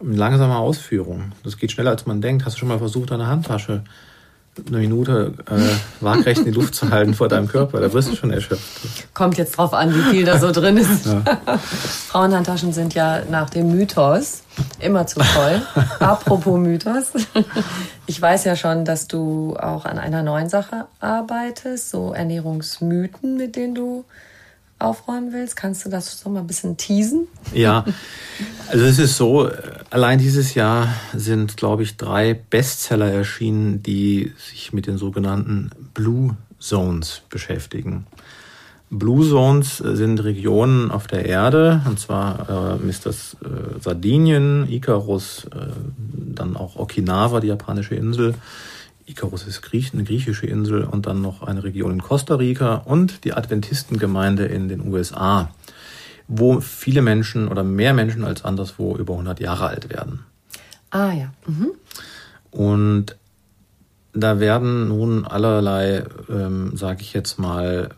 [0.02, 1.32] Mit langsamer Ausführung.
[1.44, 2.46] Das geht schneller, als man denkt.
[2.46, 3.84] Hast du schon mal versucht, deine Handtasche
[4.68, 7.80] eine Minute äh, waagrecht in die Luft zu halten vor deinem Körper.
[7.80, 9.14] Da wirst du schon erschöpft.
[9.14, 11.06] Kommt jetzt drauf an, wie viel da so drin ist.
[11.06, 11.24] Ja.
[11.58, 14.44] Frauenhandtaschen sind ja nach dem Mythos
[14.80, 15.62] immer zu voll.
[16.00, 17.12] Apropos Mythos.
[18.06, 23.56] Ich weiß ja schon, dass du auch an einer neuen Sache arbeitest, so Ernährungsmythen, mit
[23.56, 24.06] denen du
[24.84, 25.56] aufräumen willst.
[25.56, 27.28] Kannst du das so mal ein bisschen teasen?
[27.54, 27.86] Ja,
[28.70, 29.50] also es ist so,
[29.90, 36.36] allein dieses Jahr sind, glaube ich, drei Bestseller erschienen, die sich mit den sogenannten Blue
[36.60, 38.06] Zones beschäftigen.
[38.90, 45.46] Blue Zones sind Regionen auf der Erde, und zwar äh, ist das äh, Sardinien, Icarus,
[45.46, 45.66] äh,
[45.98, 48.36] dann auch Okinawa, die japanische Insel,
[49.06, 53.26] Icarus ist Griech, eine griechische Insel und dann noch eine Region in Costa Rica und
[53.26, 55.50] die Adventistengemeinde in den USA,
[56.28, 60.20] wo viele Menschen oder mehr Menschen als anderswo über 100 Jahre alt werden.
[60.92, 61.34] Ah ja.
[61.48, 61.72] Mhm.
[62.52, 63.16] Und
[64.14, 67.90] da werden nun allerlei, ähm, sage ich jetzt mal,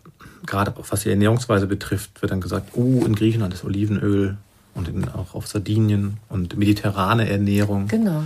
[0.46, 4.38] gerade was die Ernährungsweise betrifft, wird dann gesagt, oh, in Griechenland ist Olivenöl
[4.74, 7.88] und in, auch auf Sardinien und mediterrane Ernährung.
[7.88, 8.24] Genau.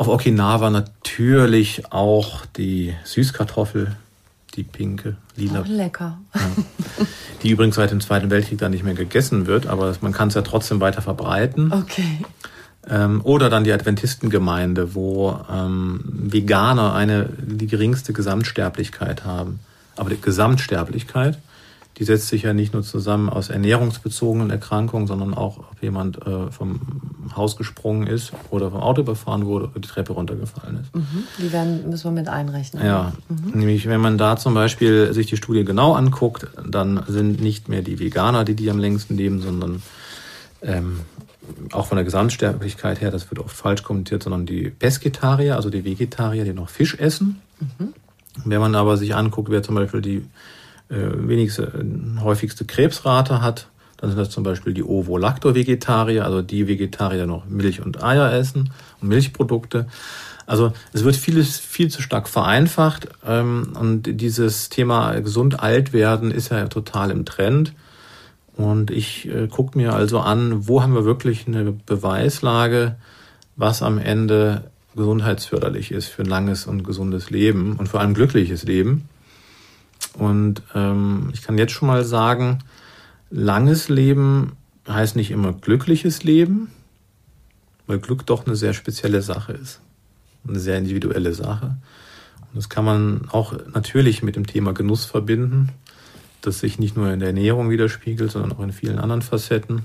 [0.00, 3.94] Auf Okinawa natürlich auch die Süßkartoffel,
[4.54, 5.60] die pinke, lila.
[5.60, 6.18] Oh, lecker.
[6.34, 6.40] Ja.
[7.42, 10.34] Die übrigens seit dem Zweiten Weltkrieg dann nicht mehr gegessen wird, aber man kann es
[10.34, 11.70] ja trotzdem weiter verbreiten.
[11.70, 12.18] Okay.
[12.88, 19.60] Ähm, oder dann die Adventistengemeinde, wo ähm, Veganer eine die geringste Gesamtsterblichkeit haben.
[19.96, 21.36] Aber die Gesamtsterblichkeit
[22.00, 26.50] die setzt sich ja nicht nur zusammen aus ernährungsbezogenen Erkrankungen, sondern auch, ob jemand äh,
[26.50, 26.80] vom
[27.36, 30.94] Haus gesprungen ist oder vom Auto überfahren wurde oder die Treppe runtergefallen ist.
[30.94, 31.24] Mhm.
[31.38, 32.82] Die werden, müssen wir mit einrechnen.
[32.82, 33.50] Ja, mhm.
[33.60, 37.82] nämlich wenn man da zum Beispiel sich die Studie genau anguckt, dann sind nicht mehr
[37.82, 39.82] die Veganer, die die am längsten leben, sondern
[40.62, 41.00] ähm,
[41.72, 45.84] auch von der Gesamtsterblichkeit her, das wird oft falsch kommentiert, sondern die Pesketarier, also die
[45.84, 47.42] Vegetarier, die noch Fisch essen.
[47.60, 47.92] Mhm.
[48.46, 50.24] Wenn man aber sich anguckt, wer zum Beispiel die
[50.96, 53.68] wenigste, äh, häufigste Krebsrate hat.
[53.96, 58.32] Dann sind das zum Beispiel die Ovo-Lacto-Vegetarier, also die Vegetarier, die noch Milch und Eier
[58.32, 58.70] essen
[59.00, 59.86] und Milchprodukte.
[60.46, 66.32] Also es wird vieles viel zu stark vereinfacht ähm, und dieses Thema gesund alt werden
[66.32, 67.72] ist ja total im Trend.
[68.56, 72.96] Und ich äh, gucke mir also an, wo haben wir wirklich eine Beweislage,
[73.56, 74.64] was am Ende
[74.96, 79.08] gesundheitsförderlich ist für ein langes und gesundes Leben und vor allem glückliches Leben.
[80.14, 82.58] Und ähm, ich kann jetzt schon mal sagen,
[83.30, 84.56] langes Leben
[84.88, 86.70] heißt nicht immer glückliches Leben,
[87.86, 89.80] weil Glück doch eine sehr spezielle Sache ist.
[90.46, 91.76] Eine sehr individuelle Sache.
[92.40, 95.70] Und das kann man auch natürlich mit dem Thema Genuss verbinden,
[96.40, 99.84] das sich nicht nur in der Ernährung widerspiegelt, sondern auch in vielen anderen Facetten.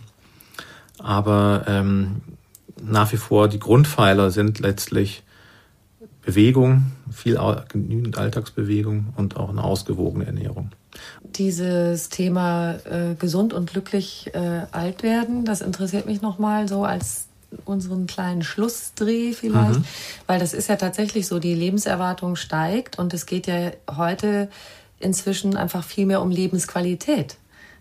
[0.98, 2.22] Aber ähm,
[2.82, 5.24] nach wie vor die Grundpfeiler sind letztlich
[6.26, 10.72] Bewegung, viel genügend Alltagsbewegung und auch eine ausgewogene Ernährung.
[11.24, 17.28] Dieses Thema äh, gesund und glücklich äh, alt werden, das interessiert mich nochmal so als
[17.64, 19.86] unseren kleinen Schlussdreh vielleicht, mhm.
[20.28, 24.50] weil das ist ja tatsächlich so, die Lebenserwartung steigt und es geht ja heute
[25.00, 27.38] inzwischen einfach viel mehr um Lebensqualität.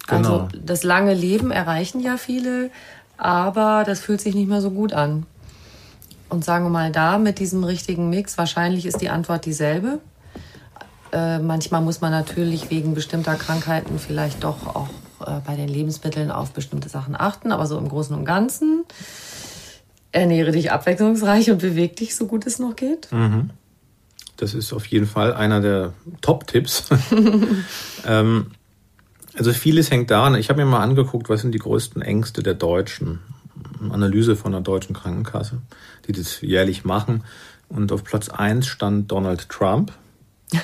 [0.07, 0.17] Genau.
[0.17, 2.71] Also das lange Leben erreichen ja viele,
[3.17, 5.25] aber das fühlt sich nicht mehr so gut an.
[6.29, 10.01] Und sagen wir mal da mit diesem richtigen Mix, wahrscheinlich ist die Antwort dieselbe.
[11.13, 14.89] Äh, manchmal muss man natürlich wegen bestimmter Krankheiten vielleicht doch auch
[15.27, 18.85] äh, bei den Lebensmitteln auf bestimmte Sachen achten, aber so im Großen und Ganzen
[20.11, 23.11] ernähre dich abwechslungsreich und beweg dich so gut es noch geht.
[23.13, 23.51] Mhm.
[24.37, 26.89] Das ist auf jeden Fall einer der Top-Tipps.
[28.07, 28.47] ähm,
[29.37, 30.35] also vieles hängt daran.
[30.37, 33.21] Ich habe mir mal angeguckt, was sind die größten Ängste der Deutschen.
[33.93, 35.59] Analyse von der deutschen Krankenkasse,
[36.07, 37.25] die das jährlich machen.
[37.69, 39.93] Und auf Platz 1 stand Donald Trump.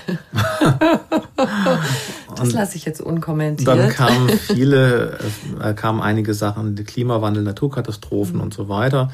[2.36, 3.66] das lasse ich jetzt unkommentiert.
[3.66, 5.18] Dann kamen viele,
[5.60, 8.42] äh, kamen einige Sachen, Klimawandel, Naturkatastrophen mhm.
[8.42, 9.10] und so weiter.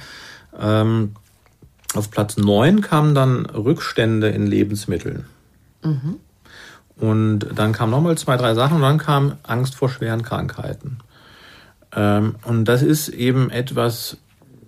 [0.59, 1.14] Ähm,
[1.94, 5.24] auf Platz 9 kamen dann Rückstände in Lebensmitteln.
[5.82, 6.16] Mhm.
[6.96, 10.98] Und dann kamen nochmal zwei, drei Sachen und dann kam Angst vor schweren Krankheiten.
[11.97, 14.18] Ähm, und das ist eben etwas,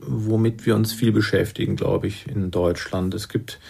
[0.00, 3.14] womit wir uns viel beschäftigen, glaube ich, in Deutschland.
[3.14, 3.60] Es gibt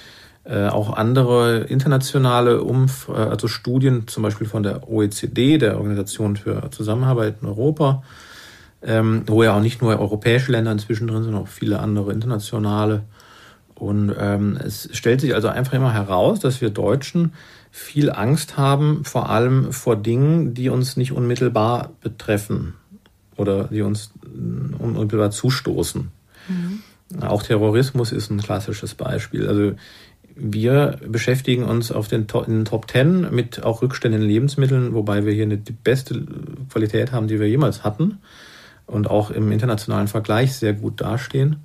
[0.44, 6.36] äh, auch andere internationale Umf äh, also Studien, zum Beispiel von der OECD, der Organisation
[6.36, 8.04] für Zusammenarbeit in Europa,
[8.82, 12.12] ähm, wo ja auch nicht nur europäische Länder inzwischen drin sind, sondern auch viele andere
[12.12, 13.02] internationale.
[13.74, 17.32] Und ähm, es stellt sich also einfach immer heraus, dass wir Deutschen
[17.70, 22.74] viel Angst haben, vor allem vor Dingen, die uns nicht unmittelbar betreffen
[23.38, 24.12] oder die uns
[24.78, 26.08] unmittelbar zustoßen.
[26.48, 26.82] Mhm.
[27.22, 29.48] Auch Terrorismus ist ein klassisches Beispiel.
[29.48, 29.72] Also
[30.34, 35.24] wir beschäftigen uns auf den, in den Top Ten mit auch Rückständen in Lebensmitteln, wobei
[35.24, 36.26] wir hier eine, die beste
[36.70, 38.18] Qualität haben, die wir jemals hatten
[38.86, 41.56] und auch im internationalen Vergleich sehr gut dastehen,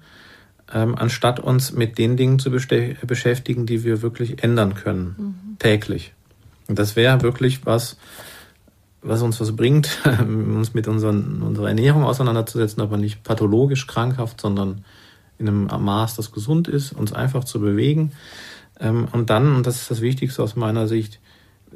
[0.73, 5.57] ähm, anstatt uns mit den Dingen zu beschäftigen, die wir wirklich ändern können, mhm.
[5.59, 6.13] täglich.
[6.67, 7.97] Und das wäre wirklich was,
[9.03, 14.83] was uns was bringt, uns mit unseren, unserer Ernährung auseinanderzusetzen, aber nicht pathologisch krankhaft, sondern
[15.39, 18.11] in einem Maß, das gesund ist, uns einfach zu bewegen
[18.79, 21.19] ähm, und dann, und das ist das Wichtigste aus meiner Sicht,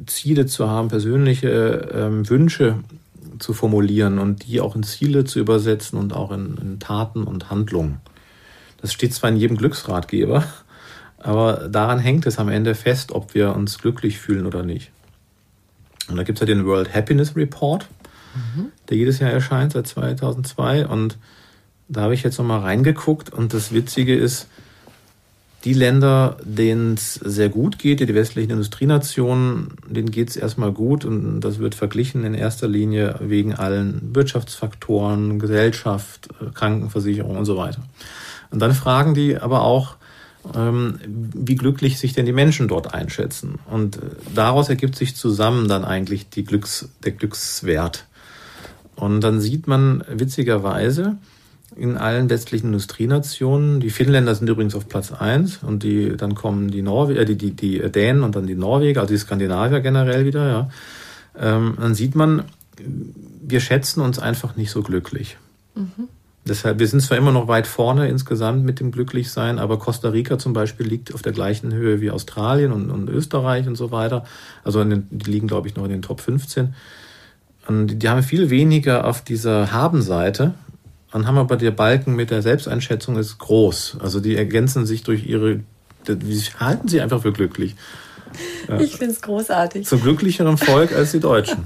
[0.05, 2.75] Ziele zu haben, persönliche ähm, Wünsche
[3.39, 7.49] zu formulieren und die auch in Ziele zu übersetzen und auch in, in Taten und
[7.49, 7.99] Handlungen.
[8.79, 10.43] Das steht zwar in jedem Glücksratgeber,
[11.17, 14.91] aber daran hängt es am Ende fest, ob wir uns glücklich fühlen oder nicht.
[16.09, 17.87] Und da gibt es ja den World Happiness Report,
[18.35, 18.67] mhm.
[18.89, 20.87] der jedes Jahr erscheint seit 2002.
[20.87, 21.17] Und
[21.89, 23.31] da habe ich jetzt nochmal reingeguckt.
[23.31, 24.47] Und das Witzige ist,
[25.63, 31.03] die Länder, denen es sehr gut geht, die westlichen Industrienationen, denen geht es erstmal gut
[31.03, 37.81] und das wird verglichen in erster Linie wegen allen Wirtschaftsfaktoren, Gesellschaft, Krankenversicherung und so weiter.
[38.49, 39.96] Und dann fragen die aber auch,
[40.53, 43.59] wie glücklich sich denn die Menschen dort einschätzen.
[43.69, 43.99] Und
[44.33, 48.05] daraus ergibt sich zusammen dann eigentlich die Glücks, der Glückswert.
[48.95, 51.17] Und dann sieht man witzigerweise,
[51.75, 53.79] in allen westlichen Industrienationen.
[53.79, 57.35] Die Finnländer sind übrigens auf Platz eins und die, dann kommen die, Norwe äh, die,
[57.35, 60.69] die, die Dänen und dann die Norweger, also die Skandinavier generell wieder, ja.
[61.39, 62.45] Ähm, dann sieht man,
[63.41, 65.37] wir schätzen uns einfach nicht so glücklich.
[65.75, 66.07] Mhm.
[66.47, 70.37] Deshalb, wir sind zwar immer noch weit vorne insgesamt mit dem Glücklichsein, aber Costa Rica
[70.37, 74.23] zum Beispiel liegt auf der gleichen Höhe wie Australien und, und Österreich und so weiter.
[74.63, 76.73] Also den, die liegen, glaube ich, noch in den Top 15.
[77.67, 80.53] Und die, die haben viel weniger auf dieser Habenseite,
[81.11, 83.97] dann haben aber der Balken mit der Selbsteinschätzung ist groß.
[84.01, 85.61] Also die ergänzen sich durch ihre,
[86.07, 87.75] die halten sie einfach für glücklich.
[88.67, 88.79] Ja.
[88.79, 89.87] Ich finde es großartig.
[89.87, 91.65] Zu glücklicherem Volk als die Deutschen.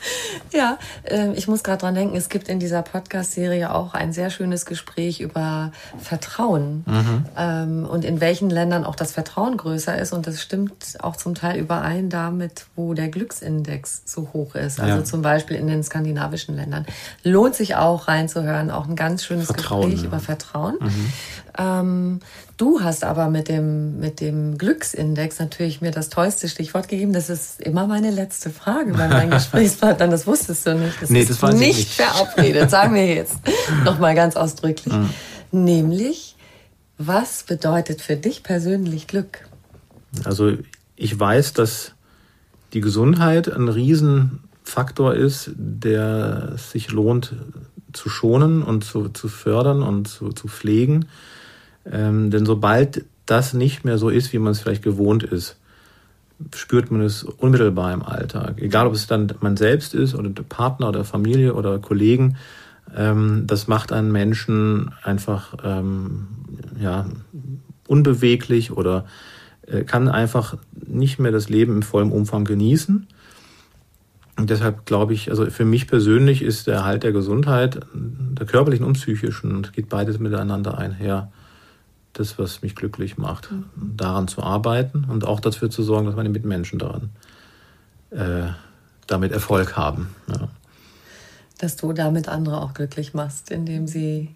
[0.52, 4.30] ja, äh, ich muss gerade dran denken, es gibt in dieser Podcast-Serie auch ein sehr
[4.30, 7.24] schönes Gespräch über Vertrauen mhm.
[7.36, 10.12] ähm, und in welchen Ländern auch das Vertrauen größer ist.
[10.12, 14.80] Und das stimmt auch zum Teil überein damit, wo der Glücksindex so hoch ist.
[14.80, 15.04] Also ja.
[15.04, 16.86] zum Beispiel in den skandinavischen Ländern.
[17.22, 18.70] Lohnt sich auch reinzuhören.
[18.70, 20.08] Auch ein ganz schönes Vertrauen, Gespräch ja.
[20.08, 20.76] über Vertrauen.
[20.80, 21.12] Mhm.
[21.58, 22.20] Ähm,
[22.58, 27.12] du hast aber mit dem, mit dem Glücksindex natürlich mir das tollste Stichwort gegeben.
[27.12, 30.10] Das ist immer meine letzte Frage bei meinen Gesprächspartnern.
[30.10, 31.00] Das wusstest du nicht.
[31.00, 32.68] Das nee, ist das nicht, nicht verabredet.
[32.68, 33.36] Sagen wir jetzt
[33.84, 34.92] nochmal ganz ausdrücklich.
[34.92, 35.10] Mhm.
[35.52, 36.36] Nämlich,
[36.98, 39.46] was bedeutet für dich persönlich Glück?
[40.24, 40.52] Also
[40.96, 41.92] ich weiß, dass
[42.72, 47.34] die Gesundheit ein Riesenfaktor ist, der sich lohnt
[47.92, 51.06] zu schonen und zu, zu fördern und zu, zu pflegen.
[51.90, 55.58] Ähm, denn sobald das nicht mehr so ist, wie man es vielleicht gewohnt ist,
[56.54, 58.60] spürt man es unmittelbar im Alltag.
[58.60, 62.36] Egal, ob es dann man selbst ist oder der Partner oder Familie oder Kollegen,
[62.96, 66.28] ähm, das macht einen Menschen einfach ähm,
[66.80, 67.06] ja,
[67.86, 69.04] unbeweglich oder
[69.66, 73.06] äh, kann einfach nicht mehr das Leben im vollen Umfang genießen.
[74.36, 78.86] Und deshalb glaube ich, also für mich persönlich ist der Erhalt der Gesundheit, der körperlichen
[78.86, 81.32] und psychischen, und geht beides miteinander einher,
[82.18, 83.50] das, was mich glücklich macht.
[83.50, 83.96] Mhm.
[83.96, 87.10] Daran zu arbeiten und auch dafür zu sorgen, dass meine Mitmenschen daran
[88.10, 88.48] äh,
[89.06, 90.14] damit Erfolg haben.
[90.28, 90.48] Ja.
[91.58, 94.34] Dass du damit andere auch glücklich machst, indem sie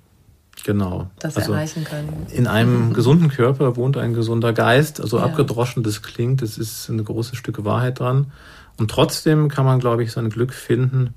[0.64, 1.10] genau.
[1.18, 2.26] das also erreichen können.
[2.30, 5.00] In einem gesunden Körper wohnt ein gesunder Geist.
[5.00, 5.24] Also ja.
[5.24, 8.32] abgedroschen das klingt, es ist eine große Stücke Wahrheit dran.
[8.78, 11.14] Und trotzdem kann man, glaube ich, sein Glück finden,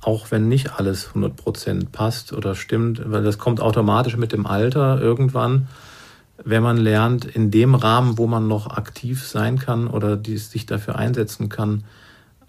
[0.00, 5.00] auch wenn nicht alles 100% passt oder stimmt, weil das kommt automatisch mit dem Alter
[5.00, 5.66] irgendwann,
[6.44, 10.66] wenn man lernt, in dem Rahmen, wo man noch aktiv sein kann oder die, sich
[10.66, 11.84] dafür einsetzen kann,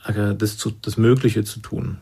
[0.05, 1.97] äh, das, zu, das Mögliche zu tun.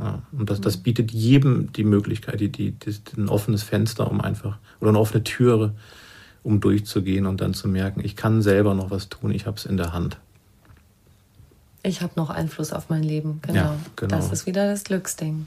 [0.00, 4.20] Ja, und das, das bietet jedem die Möglichkeit, die, die, die, ein offenes Fenster, um
[4.20, 5.72] einfach, oder eine offene Türe,
[6.42, 9.66] um durchzugehen und dann zu merken, ich kann selber noch was tun, ich habe es
[9.66, 10.18] in der Hand.
[11.84, 13.54] Ich habe noch Einfluss auf mein Leben, genau.
[13.54, 14.16] Ja, genau.
[14.16, 15.46] Das ist wieder das Glücksding.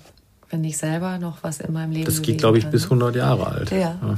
[0.49, 2.72] Wenn ich selber noch was in meinem Leben Das geht, glaube ich, kann.
[2.72, 3.72] bis 100 Jahre alt.
[3.72, 3.99] Ja.
[4.01, 4.18] ja.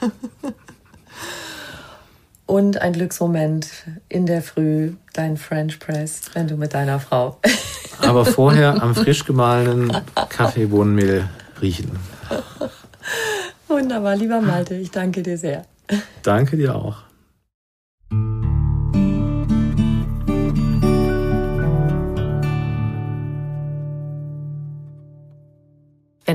[2.48, 3.68] Und ein Glücksmoment
[4.08, 7.38] in der Früh, dein French Press, wenn du mit deiner Frau.
[8.00, 9.92] Aber vorher am frisch gemahlenen
[10.30, 11.28] Kaffeebohnenmehl
[11.60, 11.90] riechen.
[13.68, 15.66] Wunderbar, lieber Malte, ich danke dir sehr.
[16.22, 17.07] Danke dir auch.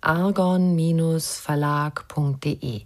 [0.00, 2.82] argon-verlag.de.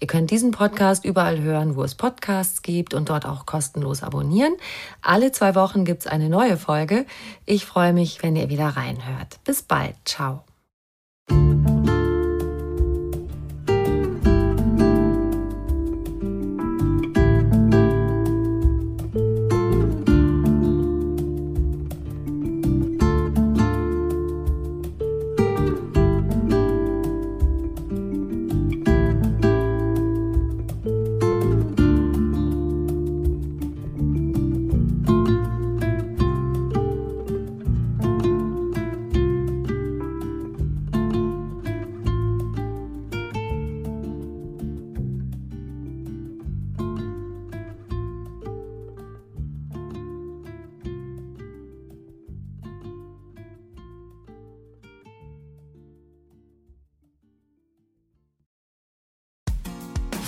[0.00, 4.54] Ihr könnt diesen Podcast überall hören, wo es Podcasts gibt und dort auch kostenlos abonnieren.
[5.02, 7.06] Alle zwei Wochen gibt es eine neue Folge.
[7.46, 9.40] Ich freue mich, wenn ihr wieder reinhört.
[9.44, 9.96] Bis bald.
[10.04, 10.44] Ciao.